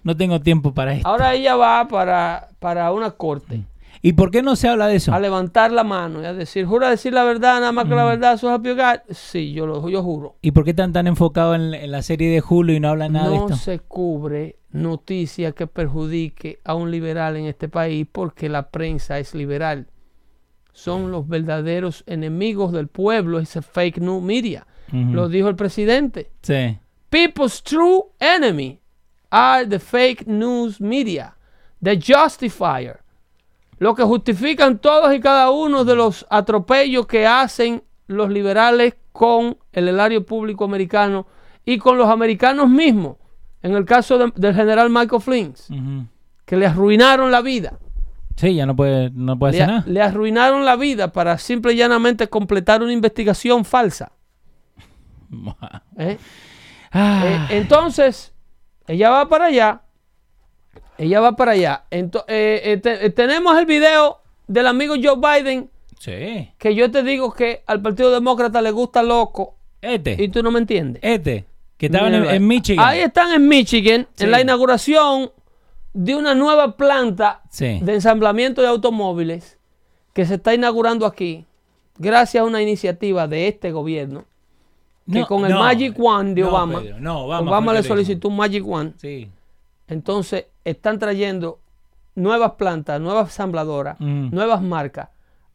[0.02, 1.08] No tengo tiempo para esto.
[1.08, 3.64] Ahora ella va para, para una corte
[4.06, 5.14] ¿Y por qué no se habla de eso?
[5.14, 8.04] a levantar la mano y a decir, ¿jura decir la verdad, nada más que la
[8.04, 10.36] verdad, so help you God?" Sí, yo lo yo juro.
[10.42, 13.14] ¿Y por qué están tan enfocados en, en la serie de Hulu y no hablan
[13.14, 13.56] nada de No esto?
[13.58, 19.34] se cubre noticia que perjudique a un liberal en este país porque la prensa es
[19.34, 19.88] liberal.
[20.74, 24.68] Son los verdaderos enemigos del pueblo, ese fake news media.
[24.92, 26.30] Lo dijo el presidente.
[26.42, 26.78] Sí.
[27.10, 28.80] People's true enemy
[29.30, 31.36] are the fake news media,
[31.82, 33.00] the justifier,
[33.84, 39.58] lo que justifican todos y cada uno de los atropellos que hacen los liberales con
[39.72, 41.28] el erario público americano
[41.66, 43.18] y con los americanos mismos.
[43.62, 45.54] En el caso de- del general Michael Flynn,
[46.46, 47.78] que le arruinaron la vida.
[48.36, 49.84] Sí, ya no puede, no puede Le, hacer nada.
[49.88, 54.12] le arruinaron la vida para simple y llanamente completar una investigación falsa.
[55.98, 56.18] ¿eh?
[56.92, 58.34] Ah, Eh, entonces,
[58.88, 59.83] ella va para allá.
[60.98, 61.84] Ella va para allá.
[61.92, 65.70] Ento- eh, eh, eh, tenemos el video del amigo Joe Biden.
[66.00, 66.52] sí.
[66.58, 69.56] Que yo te digo que al Partido Demócrata le gusta loco.
[69.82, 70.16] Este.
[70.22, 71.02] Y tú no me entiendes.
[71.04, 71.46] Este.
[71.78, 72.86] Que estaban en, en Michigan.
[72.88, 74.24] Ahí están en Michigan, Sí.
[74.26, 75.32] en la inauguración
[75.94, 77.80] de una nueva planta Sí.
[77.82, 79.58] de ensamblamiento de automóviles
[80.14, 81.46] que se está inaugurando aquí.
[81.98, 84.26] gracias a una iniciativa de este gobierno,
[85.12, 87.84] que No, con el no, Magic Wand de no, Obama, Pedro, no, Obama Obama le
[87.84, 89.30] solicitó un Magic Wand, Sí.
[89.88, 91.60] Entonces están trayendo
[92.16, 94.30] nuevas plantas, nuevas ensambladoras, Mm.
[94.34, 95.10] nuevas marcas,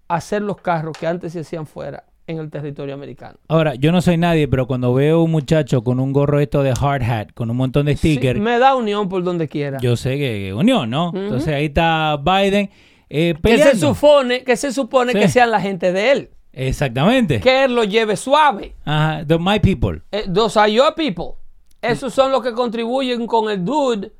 [0.08, 3.38] a hacer los carros que antes se hacían fuera en el territorio americano.
[3.48, 6.70] Ahora, yo no soy nadie, pero cuando veo un muchacho con un gorro esto de
[6.78, 9.78] hard hat, con un montón de Sí, stickers, me da unión por donde quiera.
[9.80, 11.12] yo sé que, unión, ¿no?
[11.14, 12.70] Entonces ahí está Biden
[13.10, 15.18] eh, que se supone, que se supone Sí.
[15.20, 17.40] que sean la gente de él, Exactamente.
[17.40, 18.74] que él lo lleve suave.
[18.84, 20.02] Ajá, the my people.
[20.12, 21.36] Eh, those are your people.
[21.80, 24.12] Esos son los que contribuyen con el dude,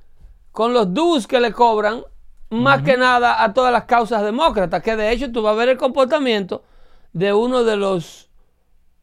[0.58, 2.02] con los dues que le cobran,
[2.50, 5.68] más que nada a todas las causas demócratas, que de hecho tú vas a ver
[5.68, 6.64] el comportamiento
[7.12, 8.28] de uno de los,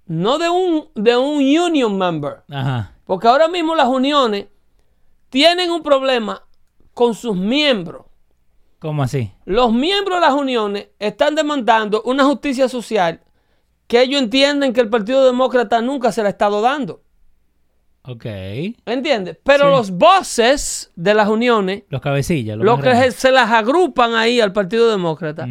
[0.06, 2.92] no de un, de un union member, Ajá.
[3.06, 4.48] porque ahora mismo las uniones
[5.30, 6.44] tienen un problema
[6.94, 8.06] con sus miembros.
[8.80, 9.32] ¿Cómo así?
[9.46, 13.22] Los miembros de las uniones están demandando una justicia social
[13.88, 17.05] que ellos entienden que el Partido Demócrata nunca se la ha estado dando.
[18.08, 18.26] Ok.
[18.86, 19.38] ¿Entiendes?
[19.44, 19.70] Pero Sí.
[19.72, 22.58] los bosses de las uniones, Los cabecillas.
[22.58, 23.16] los más que se, grandes.
[23.16, 25.48] se las agrupan ahí al Partido Demócrata,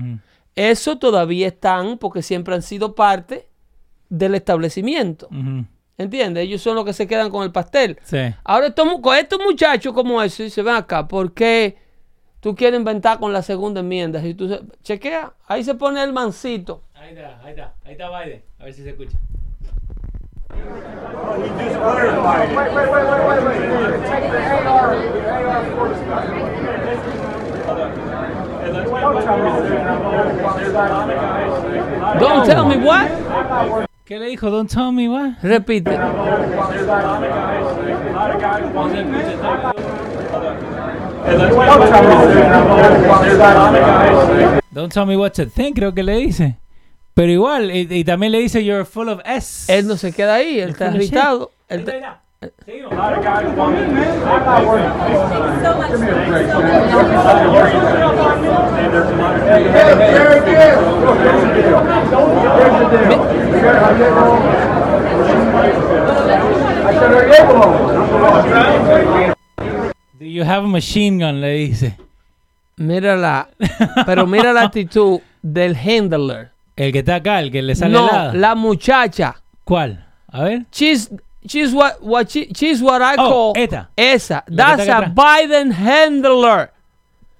[0.54, 3.48] eso todavía están porque siempre han sido parte
[4.08, 5.28] del establecimiento.
[5.96, 6.44] ¿Entiendes?
[6.44, 7.98] Ellos son los que se quedan con el pastel.
[8.02, 8.18] Sí.
[8.42, 8.86] Ahora, estos,
[9.18, 11.76] estos muchachos como ese, se ven acá, ¿por qué
[12.40, 14.20] tú quieres inventar con la segunda enmienda?
[14.20, 16.82] Si tú se- chequea, ahí se pone el mancito.
[16.94, 17.74] Ahí está, ahí está.
[17.84, 18.42] Ahí está Biden.
[18.58, 19.16] A ver si se escucha.
[32.18, 33.10] Don't tell me what.
[34.04, 34.50] ¿Qué le dijo?
[34.50, 35.40] Don't tell me what.
[35.42, 35.84] Repite.
[44.72, 46.63] Don't tell me what to think, creo que le dice.
[47.14, 49.72] Pero igual, y, y también le dice you're full of S.
[49.72, 51.52] Él no se queda ahí, él está irritado.
[51.68, 52.20] Él está.
[52.66, 52.92] Seguimos.
[70.18, 71.40] Do you have a machine gun?
[71.40, 71.96] Le dice.
[72.76, 73.48] Mira la,
[74.04, 76.53] pero mira la actitud del handler.
[76.76, 78.34] El que está acá, el que le sale No, helada.
[78.34, 79.36] la muchacha.
[79.64, 80.06] ¿Cuál?
[80.28, 80.66] A ver.
[80.72, 81.10] She's,
[81.46, 83.62] she's what, what, she- she's what I Oh, call.
[83.62, 83.90] esta.
[83.96, 84.44] Esa.
[84.48, 86.72] La That's a Biden handler.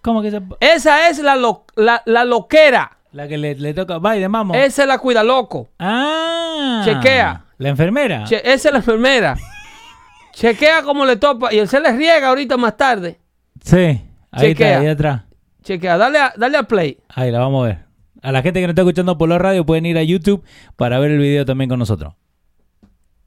[0.03, 0.41] ¿Cómo que se.?
[0.61, 2.97] Esa es la, lo- la, la loquera.
[3.13, 3.99] La que le, le toca.
[3.99, 4.57] Biden, vamos.
[4.57, 5.69] Esa es la cuida loco.
[5.79, 6.83] Ah.
[6.85, 7.45] Chequea.
[7.59, 8.25] La enfermera.
[8.25, 9.37] Che- esa es la enfermera.
[10.33, 11.53] Chequea cómo le topa.
[11.53, 13.19] Y él se le riega ahorita más tarde.
[13.63, 14.01] sí.
[14.37, 14.69] Ahí Chequea.
[14.69, 15.21] está, ahí atrás.
[15.63, 15.97] Chequea.
[15.97, 16.99] Dale a, dale a play.
[17.15, 17.84] Ahí la vamos a ver.
[18.25, 20.43] A la gente que nos está escuchando por la radio pueden ir a YouTube
[20.77, 22.15] para ver el video también con nosotros.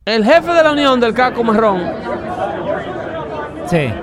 [0.06, 1.84] El jefe de la unión del caco marrón.
[3.68, 3.94] Sí.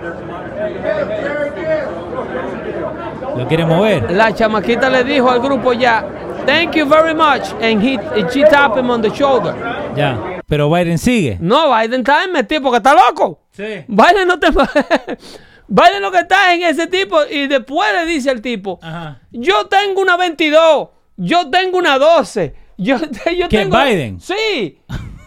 [3.37, 4.13] Lo quiere mover.
[4.13, 6.07] La chamaquita le dijo al grupo ya,
[6.47, 7.51] thank you very much.
[7.61, 7.99] And he,
[8.31, 9.53] she tapped him on the shoulder.
[9.97, 10.41] Ya.
[10.47, 11.39] Pero Biden sigue.
[11.41, 13.41] No, Biden está metido porque está loco.
[13.51, 13.85] Sí.
[13.89, 14.47] Biden no te...
[15.69, 19.21] Biden lo que está es en ese tipo y después le dice al tipo, Ajá.
[19.31, 22.97] yo tengo una 22, yo tengo una 12, yo,
[23.37, 23.77] yo ¿Qué, tengo...
[23.77, 24.21] Biden?
[24.21, 24.81] Sí.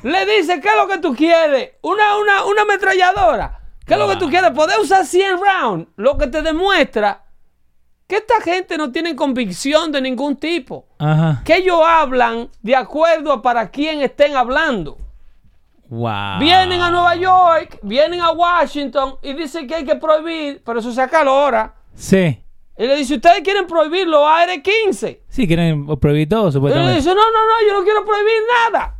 [0.04, 1.72] Le dice, ¿qué es lo que tú quieres?
[1.82, 3.60] Una, una, una ametralladora.
[3.86, 4.52] ¿Qué es lo que tú quieres?
[4.52, 5.88] Poder usar 100 rounds.
[5.96, 7.24] Lo que te demuestra
[8.08, 10.88] que esta gente no tiene convicción de ningún tipo.
[11.00, 11.42] Ajá.
[11.44, 14.98] Que ellos hablan de acuerdo a para quién estén hablando.
[15.90, 16.40] Wow.
[16.40, 20.92] Vienen a Nueva York, vienen a Washington y dicen que hay que prohibir, pero eso
[20.92, 21.74] se acalora.
[21.96, 22.44] Sí.
[22.78, 25.20] Y le dice, ustedes quieren prohibir los AR-15.
[25.30, 26.96] Sí, quieren prohibir todo, Y él le supuestamente.
[26.96, 28.34] dice, no, no, no, yo no quiero prohibir
[28.72, 28.96] nada.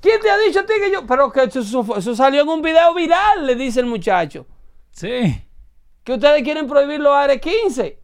[0.00, 1.06] ¿Quién te ha dicho a ti que yo?
[1.06, 4.46] Pero que eso, eso- eso salió en un video viral, le dice el muchacho.
[4.92, 5.42] Sí.
[6.04, 7.96] Que ustedes quieren prohibir los AR-15.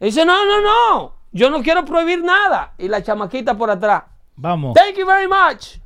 [0.00, 2.74] Y dice, no, no, no, yo no quiero prohibir nada.
[2.78, 4.04] Y la chamaquita por atrás.
[4.36, 4.74] Vamos.
[4.74, 5.78] Thank you very much.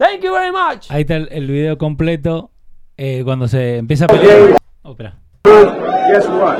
[0.00, 0.90] Thank you very much.
[0.90, 2.50] Ahí está el, el video completo
[2.96, 4.56] eh, cuando se empieza a pelear.
[4.82, 5.12] Oh, espera.
[5.44, 6.58] Guess what?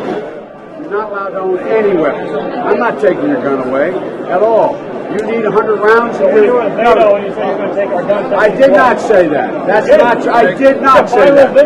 [0.78, 2.30] You're not allowed to own any weapons.
[2.36, 3.94] I'm not taking your gun away
[4.30, 4.76] at all.
[5.10, 6.20] You need 100 rounds.
[6.20, 8.32] And you veto and you say you're going to take our guns.
[8.34, 9.66] I did not say that.
[9.66, 10.22] That's not.
[10.22, 10.32] true.
[10.32, 11.56] I did not say that.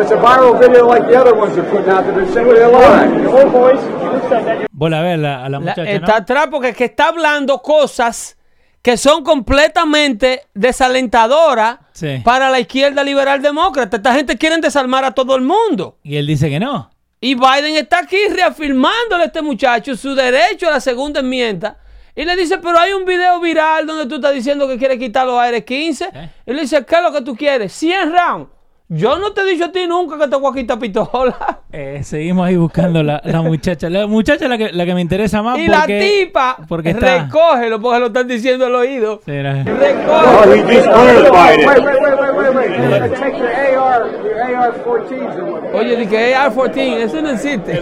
[0.00, 2.14] It's a viral video like the other ones they're putting out there.
[2.16, 3.22] They're saying they're lying.
[3.22, 4.66] Your voice, you said that.
[4.72, 6.14] Vuelve a ver la- a la La- muchacha, está ¿no?
[6.16, 8.36] atrás porque es que está hablando cosas
[8.82, 12.20] que son completamente desalentadoras Sí.
[12.24, 13.98] para la izquierda liberal demócrata.
[13.98, 15.98] Esta gente quiere desarmar a todo el mundo.
[16.02, 16.90] Y él dice que no.
[17.20, 21.76] Y Biden está aquí reafirmándole a este muchacho su derecho a la segunda enmienda.
[22.16, 25.26] Y le dice, pero hay un video viral donde tú estás diciendo que quieres quitar
[25.26, 26.08] los aires 15.
[26.12, 26.30] ¿Eh?
[26.46, 27.72] Y le dice, ¿qué es lo que tú quieres?
[27.74, 28.48] 100 rounds.
[28.92, 31.58] Yo no te he dicho a ti nunca que te voy a quitar pistola.
[31.72, 33.88] Eh, seguimos ahí buscando la, la muchacha.
[33.88, 37.22] La muchacha es la que, la que me interesa más y la tipa porque está-
[37.26, 39.20] recógelo porque lo están diciendo al oído.
[39.24, 40.52] Sí, era- Recógelo.
[40.52, 41.66] He just clarified it.
[41.68, 42.70] Wait, wait, wait, wait, wait, wait.
[42.76, 45.74] You're gonna take your AR, your AR-14s and what?
[45.76, 47.80] Oye, di que AR-14, eso no existe.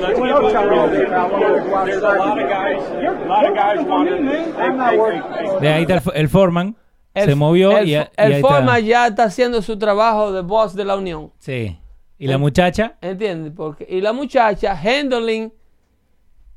[5.60, 6.76] De ahí está el, el foreman.
[7.24, 8.48] Se movió el, y, y el está.
[8.48, 11.32] forma ya está haciendo su trabajo de boss de la unión.
[11.38, 11.78] Sí.
[12.18, 12.96] Y la muchacha...
[13.00, 13.52] ¿Entiendes?
[13.56, 15.52] Porque, y la muchacha handling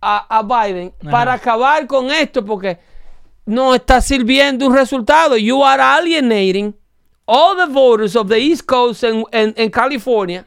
[0.02, 1.12] a, a Biden Ajá.
[1.12, 2.80] para acabar con esto porque
[3.46, 5.38] no está sirviendo un resultado.
[5.38, 6.74] You are alienating
[7.28, 10.46] all the voters of the East Coast and, and, and California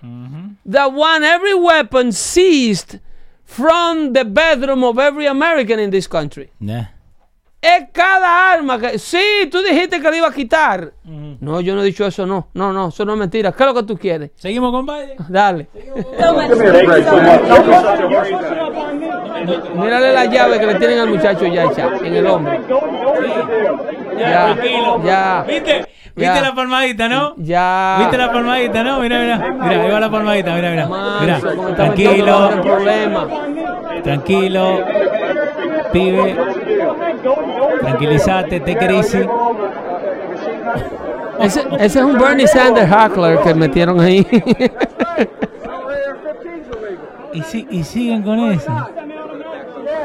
[0.66, 2.98] that want every weapon seized
[3.44, 6.50] from the bedroom of every American in this country.
[6.58, 6.86] Nah.
[7.64, 8.98] Es cada arma que.
[8.98, 10.92] Sí, tú dijiste que le iba a quitar.
[11.40, 12.48] No, yo no he dicho eso, no.
[12.52, 13.52] No, no, eso no es mentira.
[13.52, 14.32] ¿Qué es lo que tú quieres?
[14.34, 15.16] Seguimos con Biden.
[15.30, 15.68] Dale.
[19.76, 22.52] Mírale la llave que le tienen al muchacho ya hecha en el hombro.
[24.18, 24.56] Ya,
[25.02, 25.78] ya, ¿Viste?
[25.80, 25.86] Ya.
[26.14, 27.34] ¿Viste la palmadita, no?
[27.38, 27.96] ya.
[27.98, 29.00] ¿Viste la palmadita, no?
[29.00, 29.38] Mira, mira.
[29.38, 30.88] Mira, ahí va la palmadita, mira, mira.
[31.20, 31.40] Mira,
[31.74, 33.26] tranquilo, problema.
[34.02, 34.84] tranquilo.
[35.94, 36.36] Pibe,
[37.80, 39.26] tranquilízate, te easy.
[41.40, 44.26] Ese, ese es un Bernie Sanders hackler que metieron ahí.
[44.30, 45.28] AR-15s illegal.
[47.32, 48.66] Y, si- y siguen con eso.
[48.66, 48.88] Yeah,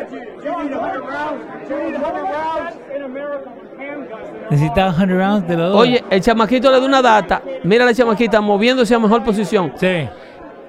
[0.10, 1.44] do you, do you need 100 rounds?
[1.68, 2.76] Do you need 100 rounds?
[2.96, 4.52] in America with handguns.
[4.52, 5.82] Necesitaba 100 rounds de los dos.
[5.82, 7.42] Oye, el chamaquito le da una data.
[7.64, 9.74] Mira la chamaquita moviéndose a mejor posición.
[9.76, 10.08] Sí.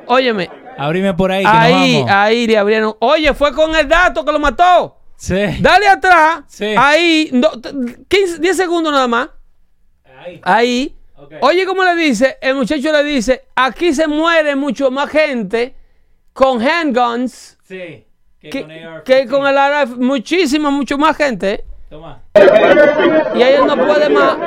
[0.07, 2.11] Óyeme, Abrime por ahí, que ahí, nos vamos.
[2.25, 2.95] ahí le abrieron.
[3.01, 4.97] Oye, fue con el dato que lo mató.
[5.21, 5.59] Sí.
[5.61, 6.41] Dale atrás.
[6.49, 6.75] Sí.
[6.79, 7.71] Ahí, no, t-
[8.09, 9.29] 15, 10 segundos nada más.
[10.43, 10.97] Ahí.
[11.43, 12.39] Oye, ¿cómo le dice?
[12.41, 15.75] El muchacho le dice, aquí se muere mucho más gente
[16.33, 18.07] con handguns Sí.
[18.41, 19.03] Que, que, con AR-15.
[19.05, 21.53] que con el AR, muchísima, mucho más gente.
[21.53, 21.65] ¿eh?
[21.91, 22.23] Toma.
[23.35, 24.39] Y ahí él no puede más.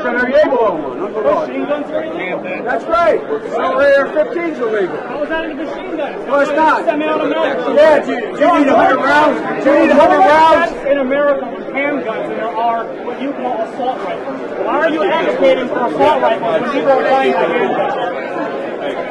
[0.00, 1.66] Are you, are you able to own a uh, machine able to own one?
[1.70, 2.40] Guns are illegal.
[2.64, 3.20] That's right.
[3.20, 4.96] So AR-15s illegal.
[4.96, 6.26] How is that a machine gun?
[6.26, 6.84] No, it's not.
[6.84, 7.76] Semi-automatic.
[7.76, 9.64] Yeah, do you, do you need 100 rounds?
[9.64, 10.72] Do you need 100 rounds?
[10.90, 14.40] In America with handguns, and there are what you call assault rifles.
[14.66, 18.20] Why are you advocating for assault rifles when people are for handguns?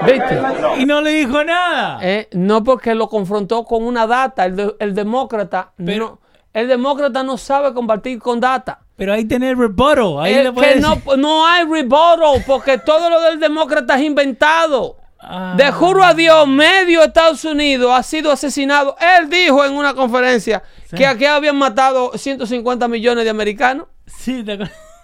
[0.05, 0.81] ¿Viste?
[0.81, 1.99] Y no le dijo nada.
[2.01, 4.45] Eh, no porque lo confrontó con una data.
[4.45, 6.19] El, de- el demócrata Pero- no,
[6.53, 8.79] el demócrata no sabe compartir con data.
[8.99, 10.19] Pero ahí tenés rebuttal.
[10.19, 14.03] Ahí Eh, le que no, decir- no hay rebuttal porque todo lo del demócrata es
[14.03, 14.97] inventado.
[15.21, 15.55] Ah.
[15.57, 18.95] De juro a Dios, medio Estados Unidos ha sido asesinado.
[19.19, 20.61] Él dijo en una conferencia
[20.95, 24.59] que aquí habían matado 150 millones de americanos Sí, te?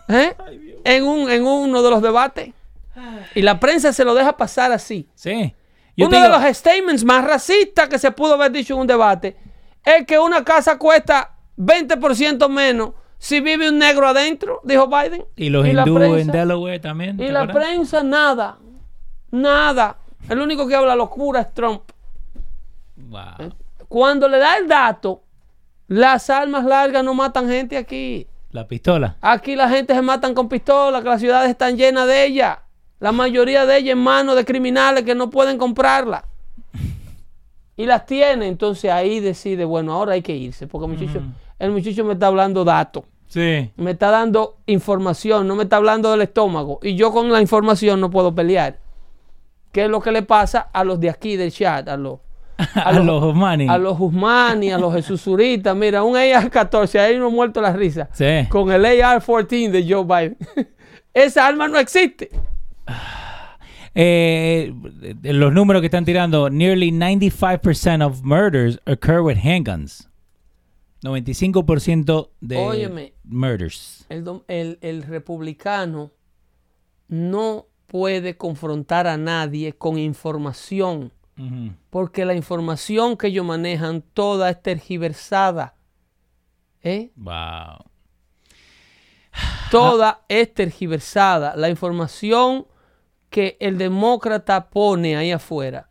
[0.10, 0.36] ¿eh?
[0.86, 2.53] en, un, en uno de los debates.
[3.34, 5.10] Y la prensa se lo deja pasar así.
[5.15, 5.53] Sí.
[5.97, 9.36] Yo Uno de los statements más racistas que se pudo haber dicho en un debate
[9.84, 12.91] es que una casa cuesta 20% menos
[13.25, 15.25] si vive un negro adentro, dijo Biden.
[15.35, 17.15] Y los hindúes en Delaware también.
[17.15, 17.65] Y ¿te la acuerdas?
[17.65, 18.59] prensa nada,
[19.31, 19.97] nada.
[20.29, 21.81] El único que habla locura es Trump.
[22.95, 23.51] Wow.
[23.88, 25.23] Cuando le da el dato,
[25.88, 28.27] las armas largas no matan gente aquí.
[28.51, 29.17] La pistola.
[29.21, 32.59] Aquí la gente se matan con pistolas, que las ciudades están llenas de ellas.
[32.99, 36.25] La mayoría de ellas en manos de criminales que no pueden comprarla.
[37.75, 41.23] Y las tiene, entonces ahí decide, bueno, ahora hay que irse, porque el muchacho,
[41.57, 43.71] el muchacho me está hablando datos, Sí.
[43.75, 46.79] me está dando información, no me está hablando del estómago.
[46.83, 48.79] Y yo con la información no puedo pelear.
[49.71, 51.88] ¿Qué es lo que le pasa a los de aquí del chat?
[51.89, 52.19] A los,
[52.75, 53.67] A, los Osmani.
[53.67, 55.75] a los Usmani, a los Jesusuritas.
[55.75, 58.07] Mira, un AR-14, ahí no muerto la risa.
[58.13, 58.47] Sí.
[58.49, 60.38] Con el AR-14 de Joe Biden.
[61.13, 62.29] Esa arma no existe.
[63.97, 64.73] Eh,
[65.23, 70.09] los números que están tirando, nearly 95% of murders occur with handguns.
[71.06, 73.14] 95% de Óyeme.
[73.24, 74.06] murders.
[74.10, 76.12] El, el- el republicano
[77.08, 81.12] no puede confrontar a nadie con información,
[81.89, 85.76] porque la información que ellos manejan toda es tergiversada.
[86.82, 87.12] ¿Eh?
[87.16, 87.86] Wow.
[89.72, 91.56] Toda es tergiversada.
[91.56, 92.68] La información
[93.30, 95.89] que el demócrata pone ahí afuera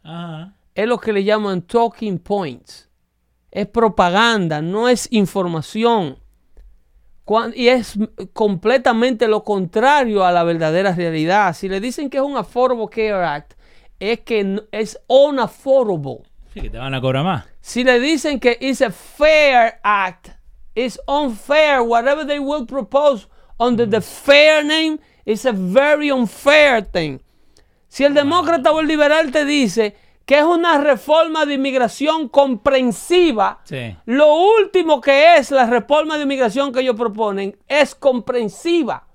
[0.75, 2.84] es lo que le llaman talking points.
[3.55, 6.19] Es propaganda, no es información.
[7.55, 7.97] Y es
[8.33, 11.55] completamente lo contrario a la verdadera realidad.
[11.55, 13.55] Si le dicen que es un Affordable Care Act,
[14.01, 16.25] es que es unaffordable.
[16.53, 17.47] Sí, que te van a cobrar más.
[17.61, 20.31] Si le dicen que it's a fair act,
[20.75, 23.29] it's unfair, whatever they will propose
[23.59, 27.21] under the fair name, it's a very unfair thing.
[27.87, 29.97] Si el demócrata o el liberal te dice
[30.27, 33.97] que es una reforma de inmigración comprensiva, Sí.
[34.07, 39.07] lo último que es la reforma de inmigración que ellos proponen es comprensiva.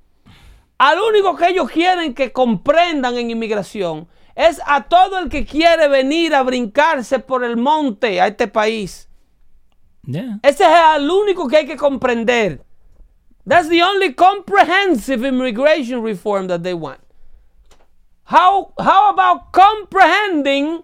[0.77, 5.87] Al único que ellos quieren que comprendan en inmigración es a todo el que quiere
[5.89, 9.09] venir a brincarse por el monte a este país.
[10.05, 10.39] Yeah.
[10.43, 12.63] Ese es el único que hay que comprender.
[13.47, 16.99] That's the only comprehensive immigration reform that they want.
[18.25, 20.83] How, how about comprehending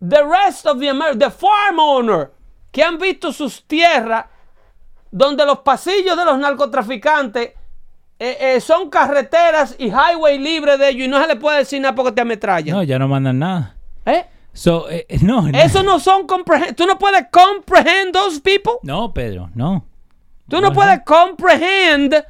[0.00, 2.30] the rest of the Amer the farm owner
[2.70, 4.26] que han visto sus tierras
[5.10, 7.52] donde los pasillos de los narcotraficantes
[8.18, 11.80] eh, eh, son carreteras y highway libre de ellos y no se le puede decir
[11.80, 12.74] nada porque te ametrallan.
[12.76, 13.76] No, ya no mandan nada.
[14.06, 14.24] ¿Eh?
[14.52, 15.58] So, eh, no, no.
[15.58, 16.76] Eso no son comprehend.
[16.76, 18.74] Tú no puedes comprehend those people.
[18.82, 19.84] No, Pedro, no.
[20.48, 20.74] Tú no Ajá.
[20.74, 22.24] puedes comprehend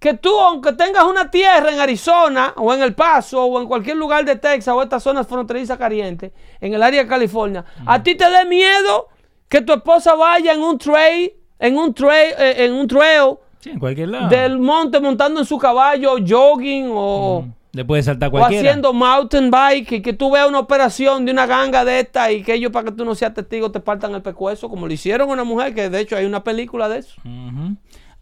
[0.00, 3.96] que tú, aunque tengas una tierra en Arizona o en El Paso o en cualquier
[3.96, 8.14] lugar de Texas o estas zonas fronterizas calientes, en el área de California, a ti
[8.14, 9.08] te dé miedo
[9.48, 13.70] que tu esposa vaya en un trail, en un trail, eh, en un trail Sí,
[13.70, 14.28] en cualquier lado.
[14.28, 18.70] del monte montando en su caballo, jogging o, Le puede saltar o cualquiera.
[18.70, 22.42] haciendo mountain bike y que tú veas una operación de una ganga de esta y
[22.42, 25.28] que ellos para que tú no seas testigo te partan el pescuezo como lo hicieron
[25.28, 27.20] a una mujer que de hecho hay una película de eso.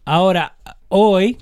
[0.03, 0.55] Ahora,
[0.89, 1.37] hoy,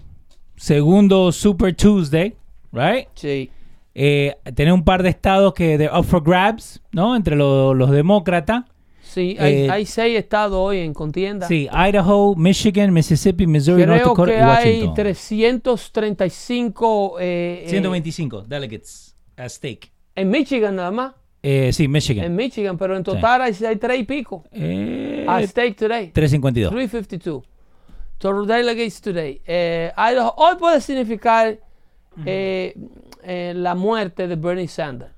[0.58, 2.36] segundo Super Tuesday,
[2.74, 3.08] right?
[3.16, 3.50] Sí.
[3.96, 7.16] Eh, tener un par de estados que de up for grabs, ¿no?
[7.16, 8.66] Entre lo- los demócratas.
[9.02, 11.48] Sí, hay, Eh, hay seis estados hoy en contienda.
[11.48, 14.48] Sí, Idaho, Michigan, Mississippi, Missouri, North Creo Dakota que y hay
[14.82, 14.94] Washington.
[14.96, 19.92] 335 eh, eh, 125 delegates at stake.
[20.16, 21.14] en Michigan nada más.
[21.44, 22.26] Eh, sí, Michigan.
[22.26, 24.44] En Michigan, pero en total hay, hay tres y pico.
[24.52, 26.12] Eh, At stake today.
[26.12, 26.72] 352.
[26.72, 27.44] 352.
[28.18, 29.42] Total delegates today.
[29.46, 31.60] Eh, Idaho- hoy puede significar
[32.26, 32.76] eh,
[33.24, 35.12] eh, la muerte de Bernie Sanders.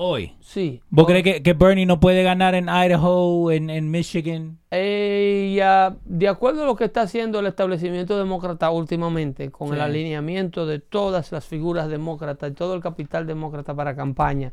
[0.00, 0.32] Hoy.
[0.40, 0.80] Sí.
[0.90, 4.56] ¿Vos crees que, que Bernie no puede ganar en Idaho, en, en Michigan?
[4.70, 9.74] Y, ah, de acuerdo a lo que está haciendo el establecimiento demócrata últimamente, con el
[9.74, 9.80] Sí.
[9.80, 14.52] alineamiento de todas las figuras demócratas y todo el capital demócrata para campaña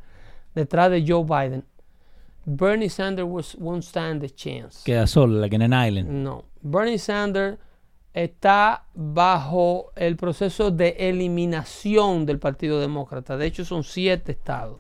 [0.55, 1.63] detrás de Joe Biden,
[2.45, 4.81] Bernie Sanders was- won't stand a chance.
[4.83, 6.09] Queda solo, like in an island.
[6.09, 6.43] No.
[6.61, 7.57] Bernie Sanders
[8.15, 13.35] está bajo el proceso de eliminación del Partido Demócrata.
[13.35, 14.79] De hecho, son siete estados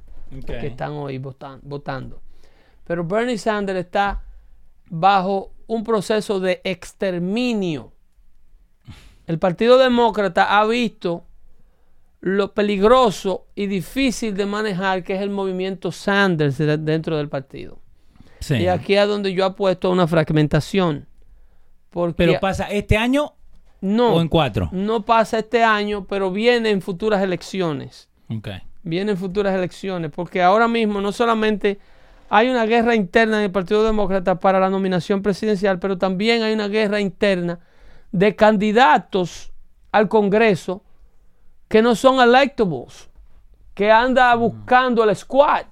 [0.61, 2.21] que están hoy votan- votando.
[2.85, 4.23] Pero Bernie Sanders está
[4.89, 7.91] bajo un proceso de exterminio.
[9.27, 11.25] El Partido Demócrata ha visto
[12.21, 17.79] lo peligroso y difícil de manejar que es el movimiento Sanders de- dentro del partido.
[18.39, 18.55] Sí.
[18.55, 21.07] Y aquí es donde yo apuesto a una fragmentación.
[21.95, 23.35] Porque Pero pasa este año
[23.79, 24.67] no, o en cuatro.
[24.73, 28.09] no pasa este año, pero viene en futuras elecciones.
[28.29, 28.49] Ok.
[28.83, 31.79] Vienen futuras elecciones, porque ahora mismo no solamente
[32.29, 36.53] hay una guerra interna en el Partido Demócrata para la nominación presidencial, pero también hay
[36.53, 37.59] una guerra interna
[38.11, 39.53] de candidatos
[39.93, 40.83] al Congreso
[41.69, 43.09] que no son electables,
[43.73, 45.67] que anda buscando el squad.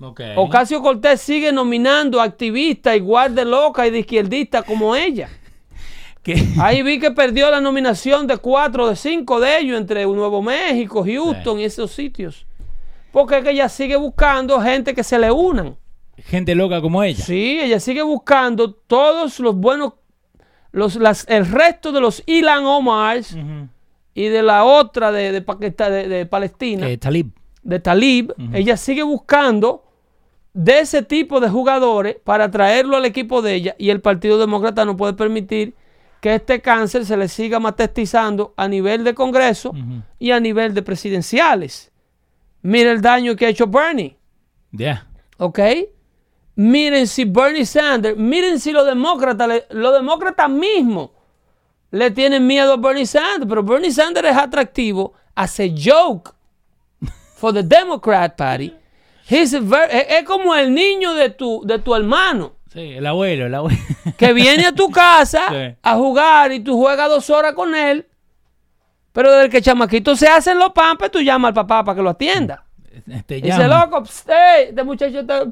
[0.00, 0.20] Ok.
[0.36, 5.28] Ocasio Cortés sigue nominando activistas igual de loca y de izquierdista como ella.
[6.22, 6.46] ¿Qué?
[6.60, 11.04] Ahí vi que perdió la nominación de cuatro, de cinco de ellos entre Nuevo México,
[11.04, 12.46] Houston y esos sitios.
[13.12, 15.76] Porque es que ella sigue buscando gente que se le unan.
[16.18, 17.24] Gente loca como ella.
[17.24, 19.94] Sí, ella sigue buscando todos los buenos,
[20.72, 23.36] los, las, el resto de los Ilan Omars
[24.14, 27.30] y de la otra de, de- de Palestina, Eh, Talib.
[27.62, 28.34] de Talib.
[28.52, 29.84] Ella sigue buscando
[30.58, 34.84] de ese tipo de jugadores para traerlo al equipo de ella y el Partido Demócrata
[34.84, 35.76] no puede permitir
[36.20, 39.72] que este cáncer se le siga matestizando a nivel de Congreso
[40.18, 41.92] y a nivel de presidenciales.
[42.60, 44.16] Mira el daño que ha hecho Bernie.
[44.72, 45.06] Ya.
[45.36, 45.60] ¿Ok?
[46.56, 51.10] Miren si Bernie Sanders, miren si los demócratas, los demócratas mismos
[51.92, 56.34] le tienen miedo a Bernie Sanders, pero Bernie Sanders es atractivo a joke
[57.36, 58.74] for the Democrat Party.
[59.28, 63.78] He's es, como el niño de tu, de tu hermano Sí, el abuelo, el abuelo.
[64.16, 65.76] que viene a tu casa Sí.
[65.82, 68.06] a jugar y tú juegas dos horas con él,
[69.12, 72.10] pero desde que chamaquito se hacen los pampes, tú llamas al papá para que lo
[72.10, 72.64] atienda.
[73.26, 75.44] Te Y dice, loco, hey, este muchacho está...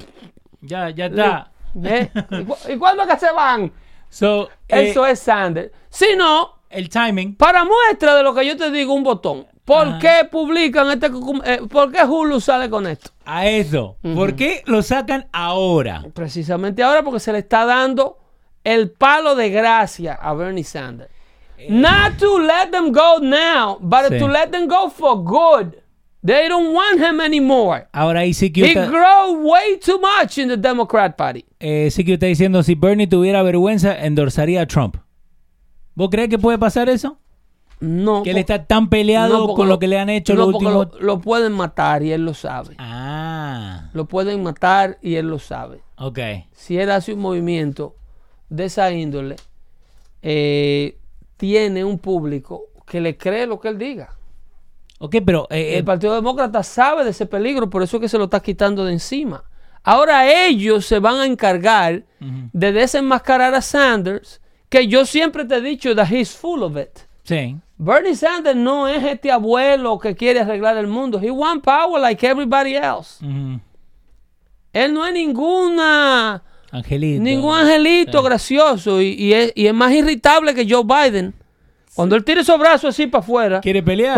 [0.61, 1.51] Ya, ya está.
[1.83, 2.09] ¿Eh?
[2.31, 3.71] ¿Y, cu- y cuándo es que se van?
[4.09, 5.71] So, eh, Eso es Sanders.
[5.89, 7.35] Si no, el timing.
[7.35, 9.47] para muestra de lo que yo te digo, un botón.
[9.67, 11.07] ¿Por qué publican este...
[11.45, 13.11] eh, ¿Por qué Hulu sale con esto?
[13.25, 13.97] A eso.
[14.15, 16.03] ¿Por qué lo sacan ahora?
[16.13, 18.17] Precisamente ahora porque se le está dando
[18.63, 21.11] el palo de gracia a Bernie Sanders.
[21.69, 24.19] Not to let them go now, but Sí.
[24.19, 25.75] to let them go for good.
[26.25, 27.87] They don't want him anymore.
[27.91, 31.43] Ahora ahí sí que He usted, grew way too much in the Democrat Party.
[31.59, 34.95] eh, sí que usted diciendo si Bernie tuviera vergüenza endorsaría a Trump.
[35.95, 37.19] ¿Vos crees que puede pasar eso?
[37.79, 38.23] No.
[38.23, 40.73] Que él está tan peleado no, con lo que le han hecho no, los últimos...
[40.93, 42.75] Lo, lo pueden matar y él lo sabe.
[42.79, 45.81] Ah, Lo pueden matar y él lo sabe.
[45.97, 46.19] ok.
[46.53, 47.95] Si él hace un movimiento
[48.49, 49.35] de esa índole,
[50.21, 50.97] eh,
[51.37, 54.15] tiene un público que le cree lo que él diga.
[54.99, 55.47] Ok, pero...
[55.51, 58.23] eh, eh, El Partido Demócrata sabe de ese peligro, por eso es que se lo
[58.25, 59.43] está quitando de encima.
[59.83, 65.61] Ahora ellos se van a encargar de desenmascarar a Sanders, que yo siempre te he
[65.61, 67.06] dicho that he's full of it.
[67.27, 67.57] Sí.
[67.79, 71.19] Bernie Sanders no es este abuelo que quiere arreglar el mundo.
[71.21, 73.23] He wants power like everybody else.
[73.23, 73.59] Ujú.
[74.73, 77.21] Él no es ninguna Angelito.
[77.23, 81.33] ningún angelito gracioso y, y es, y es más irritable que Joe Biden.
[81.93, 83.61] Cuando él tira esos brazos así para afuera.
[83.61, 84.17] ¿Quiere pelear?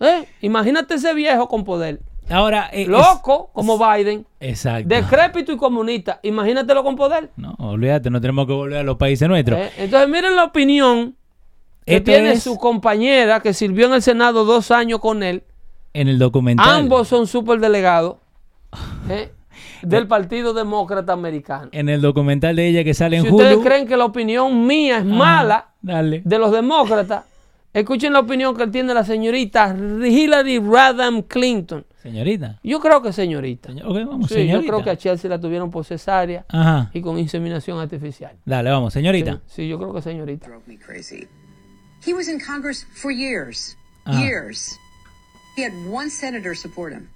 [0.00, 0.24] ¿eh?
[0.42, 2.00] Imagínate ese viejo con poder.
[2.28, 2.68] Ahora...
[2.72, 4.26] eh, es- Loco como Biden.
[4.40, 4.88] Exacto.
[4.88, 6.18] Decrépito y comunista.
[6.22, 7.30] Imagínatelo con poder.
[7.36, 9.58] No, olvídate, no tenemos que volver a los países nuestros.
[9.58, 9.70] ¿eh?
[9.78, 11.16] Entonces miren la opinión
[11.86, 15.44] que Esto tiene es su compañera que sirvió en el Senado dos años con él.
[15.94, 16.68] en el documental.
[16.68, 18.16] Ambos son superdelegados
[19.08, 19.32] ¿eh?
[19.82, 21.68] del Partido Demócrata Americano.
[21.72, 23.36] En el documental de ella que sale en Si Hulu.
[23.36, 26.22] ustedes creen que la opinión mía es mala Dale.
[26.24, 27.24] de los demócratas,
[27.72, 31.86] escuchen la opinión que tiene la señorita Hillary Rodham Clinton.
[32.02, 32.58] Señorita.
[32.62, 33.68] Yo creo que señorita.
[33.70, 34.60] Señor- ok, vamos, Sí, señorita.
[34.60, 36.90] yo creo que a Chelsea la tuvieron por cesárea Ajá.
[36.92, 38.32] y con inseminación artificial.
[38.44, 39.40] Dale, vamos, señorita.
[39.46, 40.48] Sí, sí, yo creo que señorita.
[42.06, 43.74] He was in Congress for years.
[44.06, 44.22] Ah.
[44.22, 44.78] Years.
[45.56, 47.10] He had one senator support him.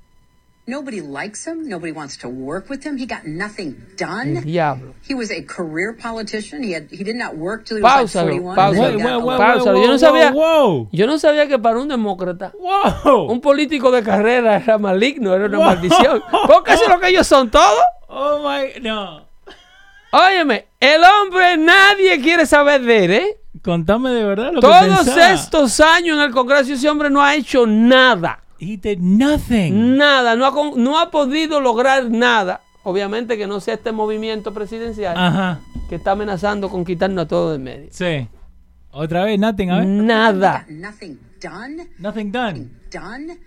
[0.67, 1.69] Nobody likes him.
[1.69, 2.97] Nobody wants to work with him.
[2.97, 4.43] He got nothing done.
[4.43, 4.95] diablo.
[5.07, 6.63] He was a career politician.
[6.63, 8.57] He had he did not work till he was like 41.
[8.57, 8.83] páusalo.
[8.83, 10.33] and then he Wow, yo no sabía-.
[10.91, 12.53] Yo no sabía que para un demócrata,
[13.05, 16.23] un político de carrera era maligno, era una maldición.
[16.49, 17.85] Porque eso es lo que ellos son todos.
[18.09, 18.81] Oh my.
[18.81, 19.25] No.
[20.13, 23.40] Óyeme, el hombre nadie quiere saber de él, ¿eh?
[23.63, 25.33] Contame de verdad lo que Todos pensaba.
[25.33, 28.43] estos años en el Congreso ese hombre no ha hecho nada.
[28.59, 29.97] He did nothing.
[29.97, 32.61] Nada, no ha, no ha podido lograr nada.
[32.83, 35.61] Obviamente que no sea este movimiento presidencial Ajá.
[35.89, 37.89] que está amenazando con quitarnos a todos de medio.
[37.91, 38.29] Sí.
[38.93, 39.87] Otra vez, nothing, a ver.
[39.87, 40.65] Nada.
[40.69, 41.89] Nothing done.
[41.99, 42.71] Nothing done.
[42.91, 43.39] Done.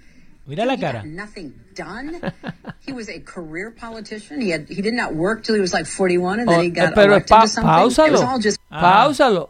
[0.46, 1.04] Mira la cara.
[1.04, 2.20] nothing done.
[2.86, 4.42] he was a career politician.
[4.42, 6.70] He had he did not work till he was like 41, and then Oh, he
[6.70, 7.72] got eh, pero elected pa- to something.
[7.72, 8.28] It was páusalo.
[8.28, 8.82] all just Ah.
[9.08, 9.50] Páusalo.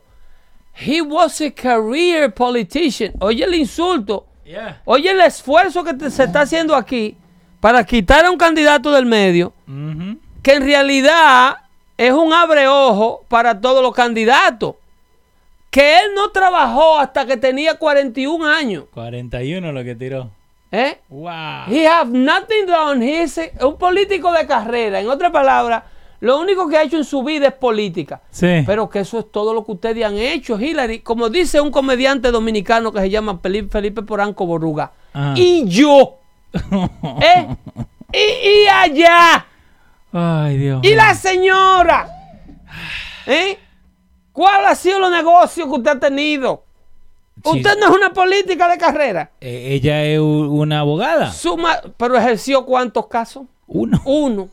[0.75, 3.13] He was a career politician.
[3.19, 4.25] Oye el insulto.
[4.45, 4.81] Yeah.
[4.85, 7.15] Oye el esfuerzo que te- se está haciendo aquí
[7.59, 10.17] para quitar a un candidato del medio, Ujú.
[10.41, 11.57] que en realidad
[11.97, 14.75] es un abreojo para todos los candidatos.
[15.69, 18.85] Que él no trabajó hasta que tenía 41 años.
[18.93, 20.29] 41 lo que tiró.
[20.71, 20.99] ¿eh?
[21.09, 21.65] Wow.
[21.69, 23.01] He have nothing done.
[23.05, 24.99] He is a- un político de carrera.
[24.99, 25.83] En otras palabras,
[26.23, 28.21] lo único que ha hecho en su vida es política.
[28.31, 28.63] Sí.
[28.65, 30.99] Pero que eso es todo lo que ustedes han hecho, Hillary.
[30.99, 34.93] Como dice un comediante dominicano que se llama Felipe, Poranco Boruga.
[35.35, 36.19] Y yo.
[37.21, 37.47] ¿eh?
[38.13, 39.45] Y, y allá.
[40.13, 40.79] Ay, Dios.
[40.83, 42.07] Y la señora.
[43.27, 43.59] ¿eh?
[44.31, 46.63] ¿Cuál ha sido los negocios que usted ha tenido?
[47.43, 47.49] Sí.
[47.57, 49.31] Usted no es una política de carrera.
[49.41, 51.33] Eh, ella es una abogada.
[51.33, 53.43] Suma, pero ejerció cuántos casos?
[53.67, 54.01] Uno.
[54.05, 54.47] Uno.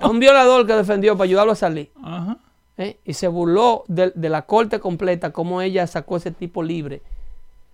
[0.00, 1.90] A un violador que defendió para ayudarlo a salir.
[2.02, 2.38] Ajá.
[2.76, 2.98] ¿eh?
[3.04, 7.02] Y se burló de, de la corte completa, como ella sacó ese tipo libre,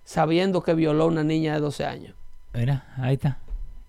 [0.05, 2.15] sabiendo que violó a una niña de 12 años.
[2.55, 3.39] Mira, ahí está.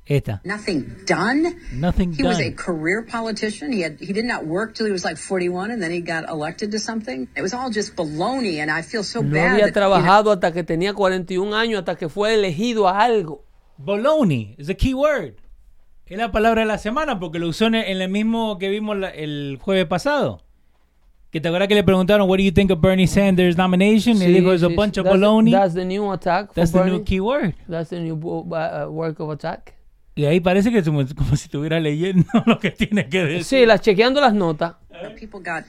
[0.09, 0.39] Esta.
[0.45, 1.57] nothing done.
[1.73, 2.55] Nothing He was a done.
[2.55, 3.73] career politician.
[3.73, 6.29] He had he did not work till he was like 41, and then he got
[6.29, 7.27] elected to something.
[7.35, 9.51] It was all just baloney, and I feel so No bad.
[9.51, 13.01] había that, you know, trabajado hasta que tenía 41 años, hasta que fue elegido a
[13.03, 13.43] algo.
[13.77, 15.33] Baloney is the key word.
[16.09, 18.69] Es la palabra de la semana porque lo usó en el, en el mismo que
[18.69, 20.41] vimos la- el jueves pasado.
[21.31, 24.15] Que te acuerdas que le preguntaron, What do you think of Bernie Sanders' nomination?
[24.15, 24.99] y Sí, dijo, it's a sí, bunch sí.
[25.01, 25.51] of That's- baloney.
[25.51, 26.47] That's the new attack.
[26.47, 27.03] for That's the new Bernie.
[27.03, 27.53] key word.
[27.67, 29.73] That's the new uh, work of attack.
[30.15, 33.43] Y ahí parece que es como, como si estuviera leyendo lo que tiene que decir.
[33.43, 34.75] Sí, las chequeando las notas.
[35.19, 35.65] people got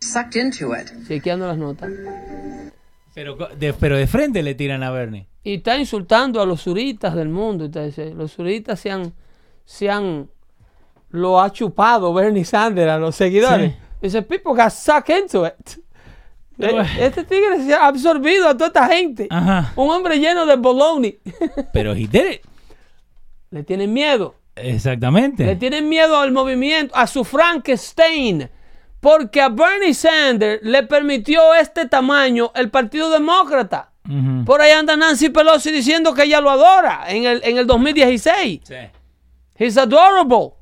[0.00, 0.88] sucked into it.
[1.06, 1.90] Chequeando las notas.
[3.14, 5.26] Pero, de, pero de frente le tiran a Bernie.
[5.44, 7.66] Y está insultando a los suritas del mundo.
[7.66, 9.12] y dice, los suritas se han,
[9.64, 10.28] se han,
[11.10, 13.72] lo ha chupado Bernie Sanders a los seguidores.
[13.72, 13.78] Sí.
[14.02, 15.78] Dice, people got sucked into it.
[16.58, 19.26] Eh, Este tigre se ha absorbido a toda esta gente.
[19.30, 19.72] Ajá.
[19.76, 21.08] Un hombre lleno de bologna.
[21.72, 22.40] Pero he did it.
[23.50, 24.34] Le tienen miedo.
[24.56, 25.56] Le Exactamente.
[25.56, 28.48] tienen miedo al movimiento, a su Frankenstein.
[29.00, 33.90] Porque a Bernie Sanders le permitió este tamaño el Partido Demócrata.
[34.44, 38.60] Por ahí anda Nancy Pelosi diciendo que ella lo adora en el, en el 2016.
[38.62, 38.74] Sí.
[39.62, 40.54] He's adorable.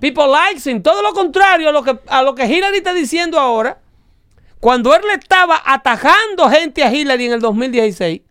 [0.00, 0.82] People likes him.
[0.82, 3.80] Todo lo contrario a lo que, a lo que Hillary está diciendo ahora.
[4.60, 8.22] Cuando él le estaba atajando gente a Hillary en el 2016.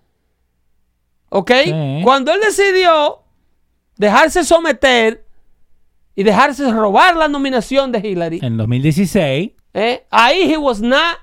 [1.29, 1.51] ¿Ok?
[1.63, 2.01] Sí.
[2.03, 3.23] Cuando él decidió
[3.97, 5.25] dejarse someter
[6.15, 8.39] y dejarse robar la nominación de Hillary.
[8.41, 9.51] En 2016.
[9.73, 10.05] ¿eh?
[10.09, 11.17] Ahí he was not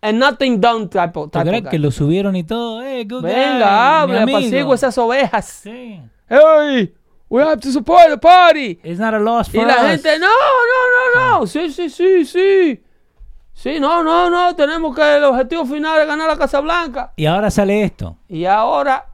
[0.00, 2.82] a nothing done type of, ¿Tú type que lo subieron y todo?
[2.82, 4.38] Eh, Venga, hable, amigo.
[4.38, 5.60] apacigua esas ovejas.
[5.62, 6.00] Sí.
[6.28, 6.94] Hey,
[7.30, 8.78] we have to support the party.
[8.82, 9.90] It's not a loss Y for la us.
[9.90, 11.46] gente, no, no, no, no.
[11.46, 12.82] Sí, sí, sí, sí.
[13.54, 14.54] Sí, no, no, no.
[14.54, 17.12] Tenemos que el objetivo final es ganar la Casa Blanca.
[17.16, 18.16] Y ahora sale esto.
[18.28, 19.06] Y ahora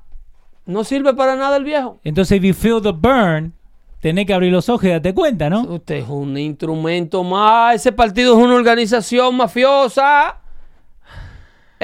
[0.67, 1.99] no sirve para nada el viejo.
[2.05, 3.55] Entonces, if you feel the burn,
[4.01, 5.62] tenés que abrir los ojos y darte cuenta, ¿no?
[5.62, 7.77] Usted es un instrumento más.
[7.77, 10.41] Ese partido es una organización mafiosa.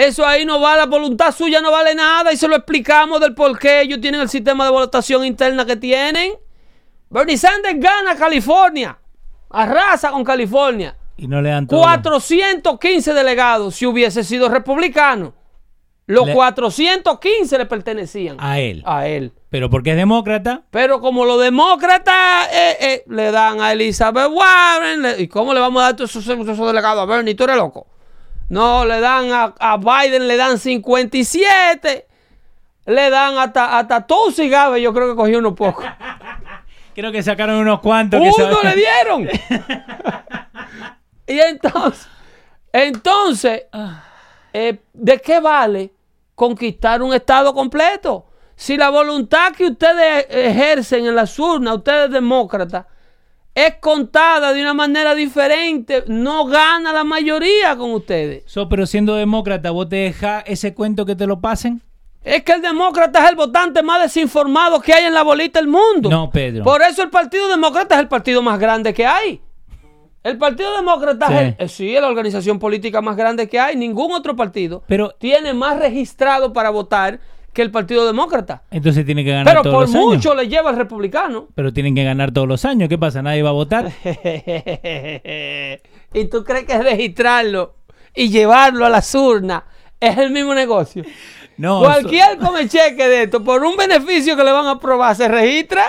[0.01, 2.33] Eso ahí no vale, la voluntad suya no vale nada.
[2.33, 5.77] Y se lo explicamos del por qué ellos tienen el sistema de votación interna que
[5.77, 6.33] tienen.
[7.11, 8.97] Bernie Sanders gana California.
[9.51, 10.97] Arrasa con California.
[11.17, 11.81] Y no le dan todo.
[11.81, 15.35] 415 delegados si hubiese sido republicano.
[16.07, 18.83] Los Le- 415 le pertenecían A él.
[18.87, 19.33] a él.
[19.51, 25.03] Pero porque es demócrata, Pero como los demócratas eh, eh, le dan a Elizabeth Warren,
[25.03, 27.35] le- ¿y cómo le vamos a dar todos esos, esos delegados a Bernie?
[27.35, 27.87] ¿Tú eres loco?
[28.51, 32.07] No, le dan a, a Biden, le dan 57.
[32.87, 35.87] Le dan hasta, hasta Gabbard, yo creo que cogió unos pocos.
[36.95, 38.21] creo que sacaron unos cuantos.
[38.21, 39.23] ¡Uno le dieron!
[41.29, 42.09] y entonces,
[42.73, 43.63] entonces,
[44.53, 45.93] eh, ¿de qué vale
[46.35, 48.27] conquistar un estado completo?
[48.57, 52.85] Si la voluntad que ustedes ejercen en las urnas, ustedes demócratas,
[53.55, 58.45] es contada de una manera diferente, no gana la mayoría con ustedes.
[58.47, 61.83] So, pero siendo demócrata, ¿vos te dejás ese cuento que te lo pasen?
[62.23, 65.69] Es que el demócrata es el votante más desinformado que hay en la bolita del
[65.69, 66.11] mundo.
[66.11, 66.65] No, Pedro.
[66.65, 69.41] Por eso el Partido Demócrata es el partido más grande que hay.
[70.23, 71.33] El Partido Demócrata Sí.
[71.35, 73.75] es, el- eh, sí, es la organización política más grande que hay.
[73.75, 77.21] Ningún otro partido Pero- tiene más registrado para votar
[77.53, 78.63] que el Partido Demócrata.
[78.71, 80.07] Entonces tienen que ganar Pero todos por los años.
[80.07, 81.49] mucho le lleva el republicano.
[81.55, 82.89] Pero tienen que ganar todos los años.
[82.89, 83.23] ¿Qué pasa?
[83.23, 83.91] ¿Nadie va a votar?
[86.15, 87.75] y tú crees que registrarlo
[88.15, 89.63] y llevarlo a las urnas
[89.99, 91.05] es el mismo negocio.
[91.57, 91.81] No.
[91.81, 95.85] Cualquier come cheque de esto, por un beneficio que le van a aprobar, se registra.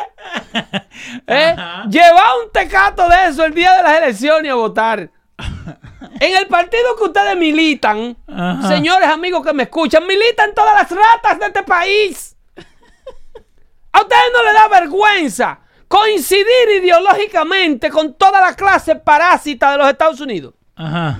[1.27, 1.55] ¿Eh?
[1.89, 5.09] Lleva un tecato de eso el día de las elecciones a votar.
[6.19, 8.67] En el partido que ustedes militan, Ajá.
[8.67, 12.35] señores amigos que me escuchan, militan todas las ratas de este país.
[13.91, 19.89] A ustedes no les da vergüenza coincidir ideológicamente con toda la clase parásita de los
[19.89, 20.53] Estados Unidos.
[20.75, 21.19] Ajá.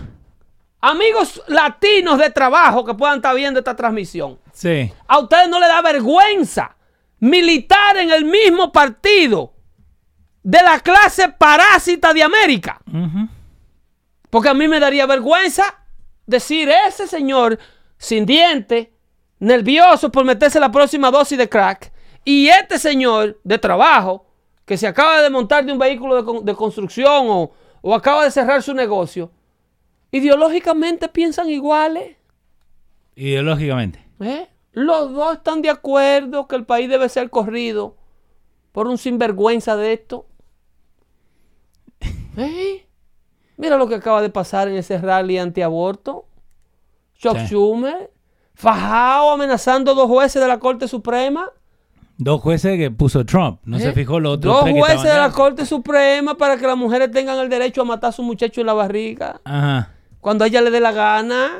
[0.79, 4.39] Amigos latinos de trabajo que puedan estar viendo esta transmisión.
[4.53, 4.91] Sí.
[5.07, 6.75] A ustedes no les da vergüenza
[7.19, 9.53] militar en el mismo partido
[10.43, 12.79] de la clase parásita de América.
[12.87, 13.27] Ujú.
[14.31, 15.63] Porque a mí me daría vergüenza
[16.25, 17.59] decir ese señor
[17.97, 18.93] sin diente,
[19.39, 21.91] nervioso por meterse la próxima dosis de crack,
[22.25, 24.25] y este señor de trabajo
[24.65, 27.51] que se acaba de montar de un vehículo de, con- de construcción o,
[27.81, 29.31] o acaba de cerrar su negocio,
[30.11, 32.15] ideológicamente piensan iguales.
[33.15, 34.03] Ideológicamente.
[34.21, 34.47] ¿eh?
[34.71, 37.97] Los dos están de acuerdo que el país debe ser corrido
[38.71, 40.27] por un sinvergüenza de esto.
[42.37, 42.87] ¿Eh?
[43.61, 46.25] Mira lo que acaba de pasar en ese rally antiaborto.
[47.13, 47.45] Chuck Sí.
[47.45, 48.11] Schumer,
[48.55, 51.47] fajado amenazando a dos jueces de la Corte Suprema.
[52.17, 53.59] Dos jueces que puso Trump.
[53.63, 53.93] No se ¿eh?
[53.93, 55.33] fijó los otros Dos tres jueces de la allá.
[55.35, 58.65] Corte Suprema para que las mujeres tengan el derecho a matar a su muchacho en
[58.65, 59.39] la barriga.
[59.43, 59.91] Ajá.
[60.19, 61.51] Cuando a ella le dé la gana.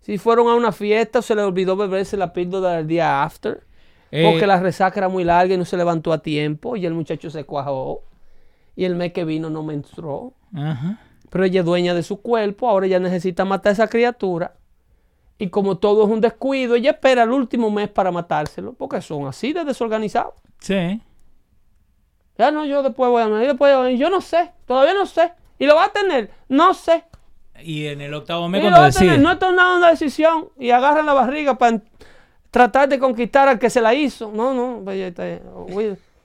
[0.00, 3.66] Si fueron a una fiesta o se le olvidó beberse la píldora del día after.
[4.10, 6.74] Eh, Porque la resaca era muy larga y no se levantó a tiempo.
[6.74, 8.02] Y el muchacho se cuajó.
[8.74, 10.32] Y el mes que vino no menstruó.
[10.54, 10.98] Ajá.
[11.30, 12.68] Pero ella es dueña de su cuerpo.
[12.68, 14.54] Ahora ella necesita matar a esa criatura.
[15.38, 18.74] Y como todo es un descuido, ella espera el último mes para matárselo.
[18.74, 20.34] Porque son así de desorganizados.
[20.60, 21.00] Sí.
[22.38, 24.52] Ya no, yo después voy a yo después voy a- Yo no sé.
[24.66, 25.32] Todavía no sé.
[25.58, 26.30] ¿Y lo va a tener?
[26.48, 27.04] No sé.
[27.62, 29.10] Y en el octavo Y mes lo cuando va a tener.
[29.10, 29.22] decide.
[29.22, 30.48] No he tomado una decisión.
[30.58, 31.80] Y agarran la barriga para
[32.50, 34.30] tratar de conquistar al que se la hizo.
[34.32, 34.82] No, no.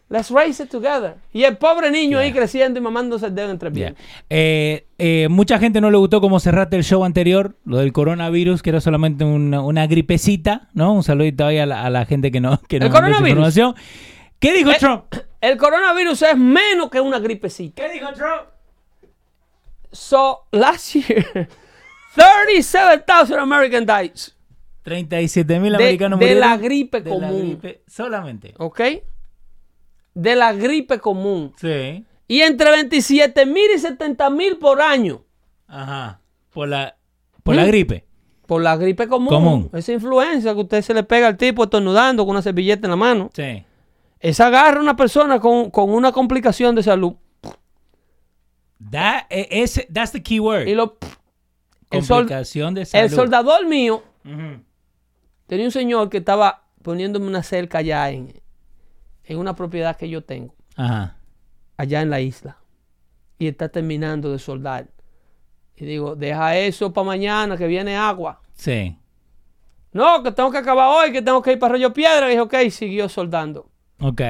[0.10, 1.16] Let's raise it together.
[1.34, 3.96] Y el pobre niño ahí creciendo y mamándose el dedo entre bien.
[4.30, 8.62] Eh, eh, mucha gente no le gustó cómo cerraste el show anterior, lo del coronavirus,
[8.64, 10.94] que era solamente una, una gripecita, ¿no?
[10.94, 13.28] Un saludito ahí a la, a la gente que no que ¿El nos coronavirus?
[13.30, 13.76] información.
[14.40, 15.04] ¿Qué dijo Eh, Trump?
[15.42, 17.82] El coronavirus es menos que una gripecita.
[17.84, 18.44] ¿Qué dijo Trump?
[19.92, 21.50] So, last year,
[22.16, 24.12] 37,000 American died.
[24.84, 27.42] 37 mil De- americanos de murieron la gripe de la común.
[27.60, 28.54] gripe solamente.
[28.58, 28.80] ¿Ok?
[30.20, 31.54] De la gripe común.
[31.62, 32.04] Sí.
[32.28, 35.24] Y entre 27 mil y 70 mil por año.
[35.68, 36.22] Ajá.
[36.52, 36.98] Por la,
[37.44, 37.68] por la ¿Mm?
[37.68, 38.06] gripe.
[38.48, 39.28] Por la gripe común.
[39.30, 39.70] Común.
[39.74, 42.96] Esa influencia que usted se le pega al tipo estornudando con una servilleta en la
[42.98, 43.30] mano.
[43.34, 43.64] Sí.
[44.20, 47.14] Esa agarra a una persona con, con una complicación de salud.
[48.92, 50.68] That, eh, ese- that's the key word.
[50.68, 50.98] Y lo.
[51.90, 53.04] El, sol- Complicación de salud.
[53.06, 54.04] el soldador mío
[55.46, 58.34] tenía un señor que estaba poniéndome una cerca allá en,
[59.28, 61.18] en una propiedad que yo tengo, Ajá.
[61.78, 62.58] allá en la isla.
[63.38, 64.88] Y está terminando de soldar.
[65.76, 68.42] Y digo, deja eso para mañana que viene agua.
[68.56, 68.98] Sí.
[69.92, 72.28] No, que tengo que acabar hoy, que tengo que ir para Rollo Piedra.
[72.28, 73.70] Y dije, ok, siguió soldando.
[74.00, 74.22] Ok.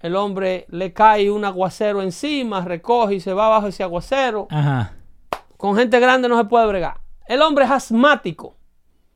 [0.00, 4.48] El hombre le cae un aguacero encima, recoge y se va abajo ese aguacero.
[4.50, 4.94] Ajá.
[5.56, 7.00] Con gente grande no se puede bregar.
[7.26, 8.56] El hombre es asmático.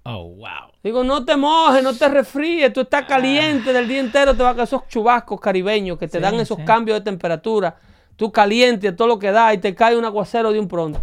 [0.05, 0.72] Oh, wow.
[0.82, 4.50] Digo, no te mojes, no te resfríes, tú estás caliente del día entero, te va
[4.50, 6.64] a caer esos chubascos caribeños que te Sí, dan esos sí.
[6.64, 7.76] cambios de temperatura.
[8.16, 11.00] Tú caliente todo lo que da y te cae un aguacero de un pronto.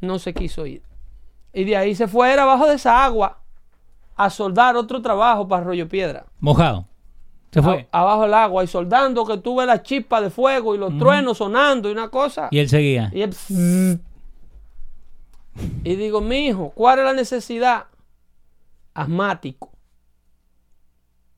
[0.00, 0.82] No se quiso ir.
[1.52, 3.38] Y de ahí se fue era abajo de esa agua
[4.16, 6.24] a soldar otro trabajo para Rollo Piedra.
[6.40, 6.86] Mojado.
[7.52, 7.86] Se fue.
[7.92, 11.38] A- abajo del agua y soldando que tuve la chispa de fuego y los truenos
[11.38, 12.48] sonando y una cosa.
[12.50, 13.10] Y él seguía.
[13.14, 13.34] Y, él-
[15.84, 17.84] y digo, mi hijo, ¿cuál es la necesidad?
[18.94, 19.72] Asmático.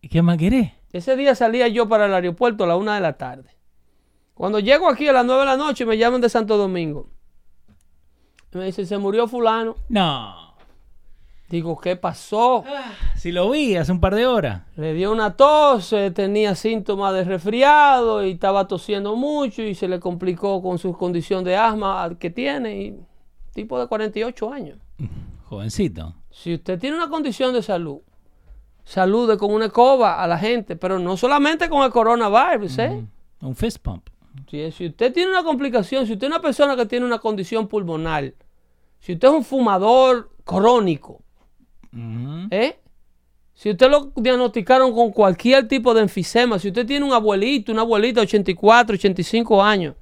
[0.01, 0.73] ¿Y qué más querés?
[0.93, 3.51] Ese día salía yo para el aeropuerto a la una de la tarde.
[4.35, 7.09] Cuando llego aquí a las nueve de la noche me llaman de Santo Domingo.
[8.53, 9.77] Y me dicen, se murió fulano.
[9.89, 10.47] No.
[11.49, 12.65] Digo, ¿qué pasó?
[13.15, 14.63] Si lo vi hace un par de horas.
[14.77, 19.87] Le dio una tos, eh, tenía síntomas de resfriado y estaba tosiendo mucho y se
[19.87, 22.81] le complicó con su condición de asma que tiene.
[22.81, 23.01] Y,
[23.53, 24.79] tipo de 48 años.
[25.45, 26.15] Jovencito.
[26.43, 28.01] Si usted tiene una condición de salud,
[28.85, 33.07] salude con una escoba a la gente, pero no solamente con el coronavirus, ¿eh?
[33.41, 34.11] Un fist pump.
[34.51, 37.67] Si, si usted tiene una complicación, si usted es una persona que tiene una condición
[37.67, 38.35] pulmonar,
[39.01, 41.23] si usted es un fumador crónico.
[42.51, 42.79] ¿eh?
[43.55, 47.81] Si usted lo diagnosticaron con cualquier tipo de enfisema, si usted tiene un abuelito, una
[47.81, 49.95] abuelita de 84, 85 años,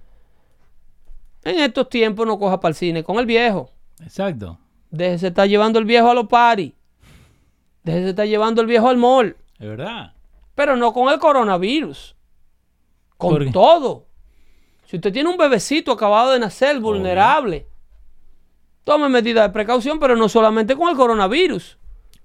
[1.45, 3.71] en estos tiempos no coja para el cine con el viejo.
[4.03, 4.59] Exacto.
[4.95, 6.73] Déjese estar llevando el viejo a los paris.
[7.83, 9.37] Déjese estar llevando el viejo al mall.
[9.59, 10.13] Es verdad.
[10.55, 12.15] Pero no con el coronavirus.
[13.19, 14.07] ¿Por Con todo.
[14.87, 17.67] Si usted tiene un bebecito acabado de nacer, vulnerable,
[18.85, 21.77] tome medidas de precaución, pero no solamente con el coronavirus.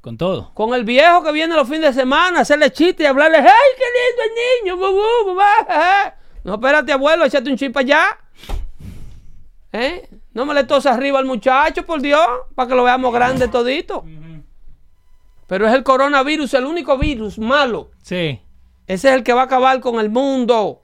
[0.02, 0.52] Con todo.
[0.54, 3.46] Con el viejo que viene los fines de semana a hacerle chiste y hablarle, ¡ay,
[3.78, 4.32] qué lindo el
[4.64, 4.78] niño!
[4.78, 6.16] bu, bu, bu, ba, ja, ja".
[6.44, 8.06] No, espérate, abuelo, échate un chip allá.
[9.72, 10.08] ¿Eh?
[10.34, 12.26] No me le tosas arriba al muchacho, por Dios,
[12.56, 14.06] para que lo veamos grande todito.
[15.48, 17.92] Pero es el coronavirus, el único virus malo.
[18.04, 18.40] Sí.
[18.88, 20.84] Ese es el que va a acabar con el mundo.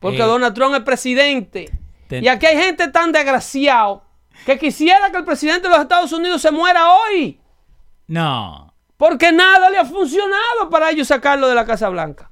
[0.00, 0.24] Porque Eh.
[0.26, 1.70] Donald Trump es presidente.
[2.08, 4.04] Ten- Y aquí hay gente tan desgraciado
[4.46, 7.40] que quisiera que el presidente de los Estados Unidos se muera hoy.
[8.06, 8.72] No.
[8.96, 12.30] Porque nada le ha funcionado para ellos sacarlo de la Casa Blanca.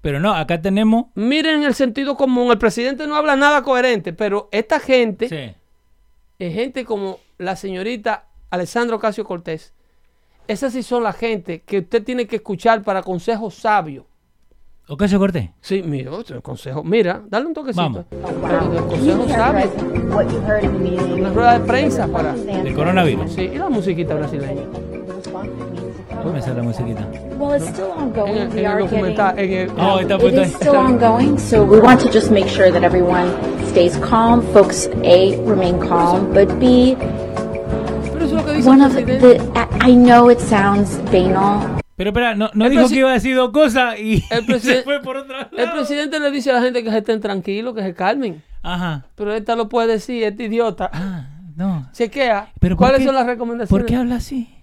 [0.00, 1.06] Pero no, acá tenemos.
[1.14, 2.50] Miren el sentido común.
[2.50, 5.56] El presidente no habla nada coherente, pero esta gente Sí.
[6.38, 9.72] Es gente como la señorita Alessandro Casio Cortés.
[10.48, 14.04] Esas sí son la gente que usted tiene que escuchar para consejos sabios.
[14.86, 15.48] Ocasio Cortés.
[15.62, 16.84] Sí, mira, otro consejo.
[16.84, 17.80] Mira, dale un toquecito.
[17.82, 18.04] Vamos.
[18.88, 19.70] Consejos sabios.
[20.12, 21.12] what you heard in the meeting.
[21.20, 22.34] Una rueda de prensa para.
[22.34, 23.32] Del coronavirus.
[23.32, 24.62] Sí, y la musiquita brasileña.
[26.22, 27.08] ¿Dónde sale la musiquita?
[27.38, 28.36] Well, it's still En ongoing.
[28.36, 29.34] el, We en el are documental.
[29.36, 29.52] getting.
[29.52, 30.54] En el, Oh, está It puesto is ahí.
[30.60, 33.30] still ongoing, so we want to just make sure that everyone
[33.74, 34.40] stays calm.
[34.52, 36.96] Folks, A, remain calm, but B,
[38.12, 39.36] pero eso es lo que dice one of the.
[39.84, 43.50] I know it sounds banal, Pero espera, no, no dijo que iba a decir dos
[43.50, 45.50] cosas y El se fue por otro lado.
[45.56, 48.42] El presidente le dice a la gente que se estén tranquilos, que se calmen.
[48.62, 49.06] Ajá.
[49.16, 50.88] Pero esta lo puede decir, este idiota.
[50.92, 51.88] Ah, no.
[51.92, 52.52] Chequea.
[52.60, 53.68] Pero ¿por ¿Cuáles qué- son las recomendaciones?
[53.70, 54.54] ¿Por qué habla así?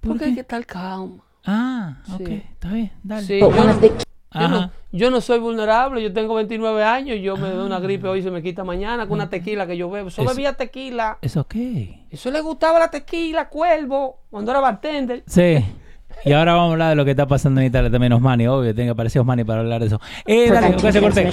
[0.00, 0.28] ¿Por Porque qué?
[0.28, 1.24] hay que estar calmo.
[1.46, 2.26] Ah, ok.
[2.26, 2.42] Sí.
[2.52, 3.22] Está bien, dale.
[3.26, 7.66] Sí, yo, no, no- yo no soy vulnerable, yo tengo 29 años, yo me doy
[7.66, 10.08] una gripe hoy y se me quita mañana con una tequila que yo bebo.
[10.08, 11.18] Yo Eso- bebía tequila.
[11.20, 11.54] Es ok.
[12.10, 15.22] Eso le gustaba la tequila, cuervo, cuando era bartender.
[15.26, 15.64] Sí.
[16.24, 18.74] Y ahora vamos a hablar de lo que está pasando en Italia también, Osmani, obvio,
[18.74, 20.00] tiene que aparecer Osmani para hablar de eso.
[20.26, 21.28] Eh, dale, gracias, corte.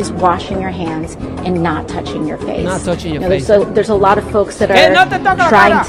[0.00, 2.62] is washing your hands and not touching your face.
[2.62, 3.62] Not touching your You know, there's, face.
[3.62, 5.86] a, there's a lot of folks that ¡Que are no te toca la cara!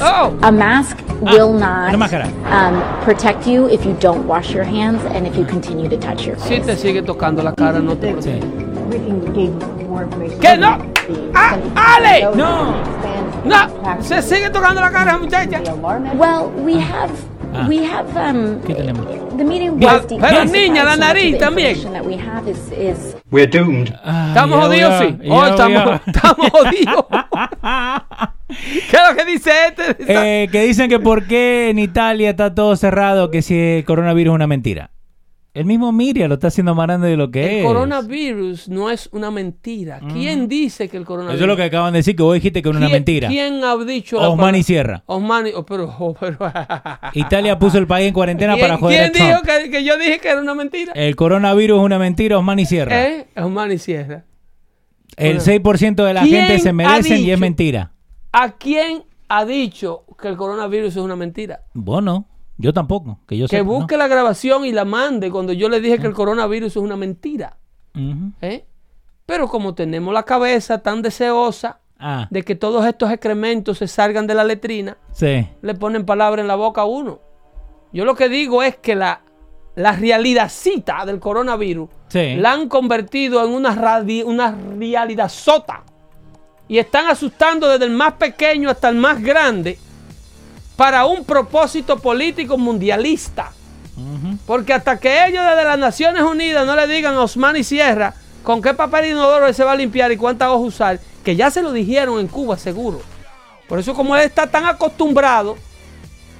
[0.00, 0.38] ¡Oh!
[0.42, 5.36] A mask will not um, protect you if you don't wash your hands and if
[5.36, 6.66] you continue to touch your Si face.
[6.66, 8.40] te sigue tocando la cara, no te Sí.
[10.40, 10.78] ¿Qué no?
[11.34, 11.56] ¡Ah!
[11.74, 12.28] ¡Ale!
[12.34, 12.74] No.
[13.44, 14.02] ¡No!
[14.02, 15.60] Se sigue tocando la cara, muchacha.
[16.14, 17.10] Well, we have
[17.54, 17.66] Ah.
[17.68, 19.06] we have um ¿Qué tenemos?
[19.36, 21.76] the meeting was pero niña, la nariz también.
[21.76, 23.94] information that we have is is We're doomed.
[24.04, 25.18] Ah, ¿Estamos jodidos, sí?
[25.28, 27.04] Oh, estamos, estamos jodidos.
[28.48, 30.42] ¿Qué es lo que dice este?
[30.44, 34.32] Eh, que dicen que por qué en Italia está todo cerrado, que si el coronavirus
[34.32, 34.90] es una mentira.
[35.58, 37.64] El mismo Miriam lo está haciendo más grande de lo que el es.
[37.66, 40.00] coronavirus no es una mentira.
[40.12, 42.62] ¿Quién dice que el coronavirus Eso es lo que acaban de decir, que vos dijiste
[42.62, 43.28] que era una ¿Quién- mentira.
[43.28, 45.02] ¿Quién ha dicho Osmani Sierra.
[45.06, 46.38] Osmani, oh, pero, oh, pero-
[47.14, 49.46] Italia puso el país en cuarentena ¿Quién, para joder quién a Trump.
[49.48, 50.92] dijo que, que yo dije que era una mentira?
[50.94, 53.06] El coronavirus es una mentira, Osmani Sierra.
[53.08, 53.26] ¿Eh?
[53.36, 54.24] Osmani Sierra.
[55.16, 57.90] El 6% de la ¿Quién gente se merecen y es mentira.
[58.30, 61.62] ¿A quién ha dicho que el coronavirus es una mentira?
[61.74, 62.26] Bueno,
[62.58, 63.18] yo tampoco.
[63.26, 66.06] Que yo Que sepa, busque la grabación y la mande cuando yo le dije que
[66.06, 67.56] el coronavirus es una mentira.
[68.42, 68.64] ¿eh?
[69.26, 74.28] Pero como tenemos la cabeza tan deseosa Ah, de que todos estos excrementos se salgan
[74.28, 75.48] de la letrina, sí.
[75.62, 77.18] le ponen palabra en la boca a uno.
[77.92, 79.22] Yo lo que digo es que la,
[79.74, 82.36] la realidadcita del coronavirus Sí.
[82.36, 85.82] la han convertido en una, radi- una realidad sota.
[86.68, 89.76] Y están asustando desde el más pequeño hasta el más grande
[90.78, 93.50] para un propósito político mundialista.
[94.46, 98.14] Porque hasta que ellos desde las Naciones Unidas no le digan a Osman y Sierra
[98.44, 101.50] con qué papel inodoro él se va a limpiar y cuántas hojas usar, que ya
[101.50, 103.02] se lo dijeron en Cuba seguro.
[103.68, 105.56] Por eso como él está tan acostumbrado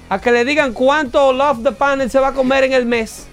[0.07, 3.27] a que le digan cuánto Love the Panel se va a comer en el mes,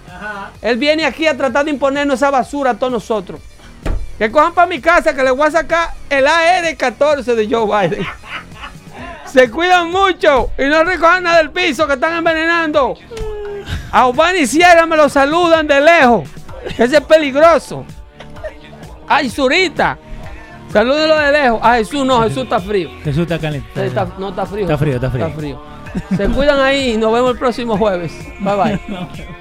[0.61, 3.39] él viene aquí a tratar de imponernos esa basura a todos nosotros.
[4.17, 8.05] Que cojan para mi casa que le voy a sacar el AR-14 de Joe Biden.
[9.31, 12.95] Se cuidan mucho y no recojan nada del piso que están envenenando.
[13.91, 16.29] A Obama y Sierra me lo saludan de lejos.
[16.77, 17.85] Ese es peligroso.
[19.07, 19.97] Ay, Zurita.
[20.71, 21.59] Salúdenlo de lejos.
[21.63, 22.89] A Jesús no, Jesús está frío.
[23.03, 23.85] Jesús está caliente.
[23.85, 24.63] Está- no está frío.
[24.63, 25.25] Está frío, está frío.
[25.27, 25.61] Está frío.
[26.15, 28.11] Se cuidan ahí y nos vemos el próximo jueves.
[28.41, 28.79] Bye bye.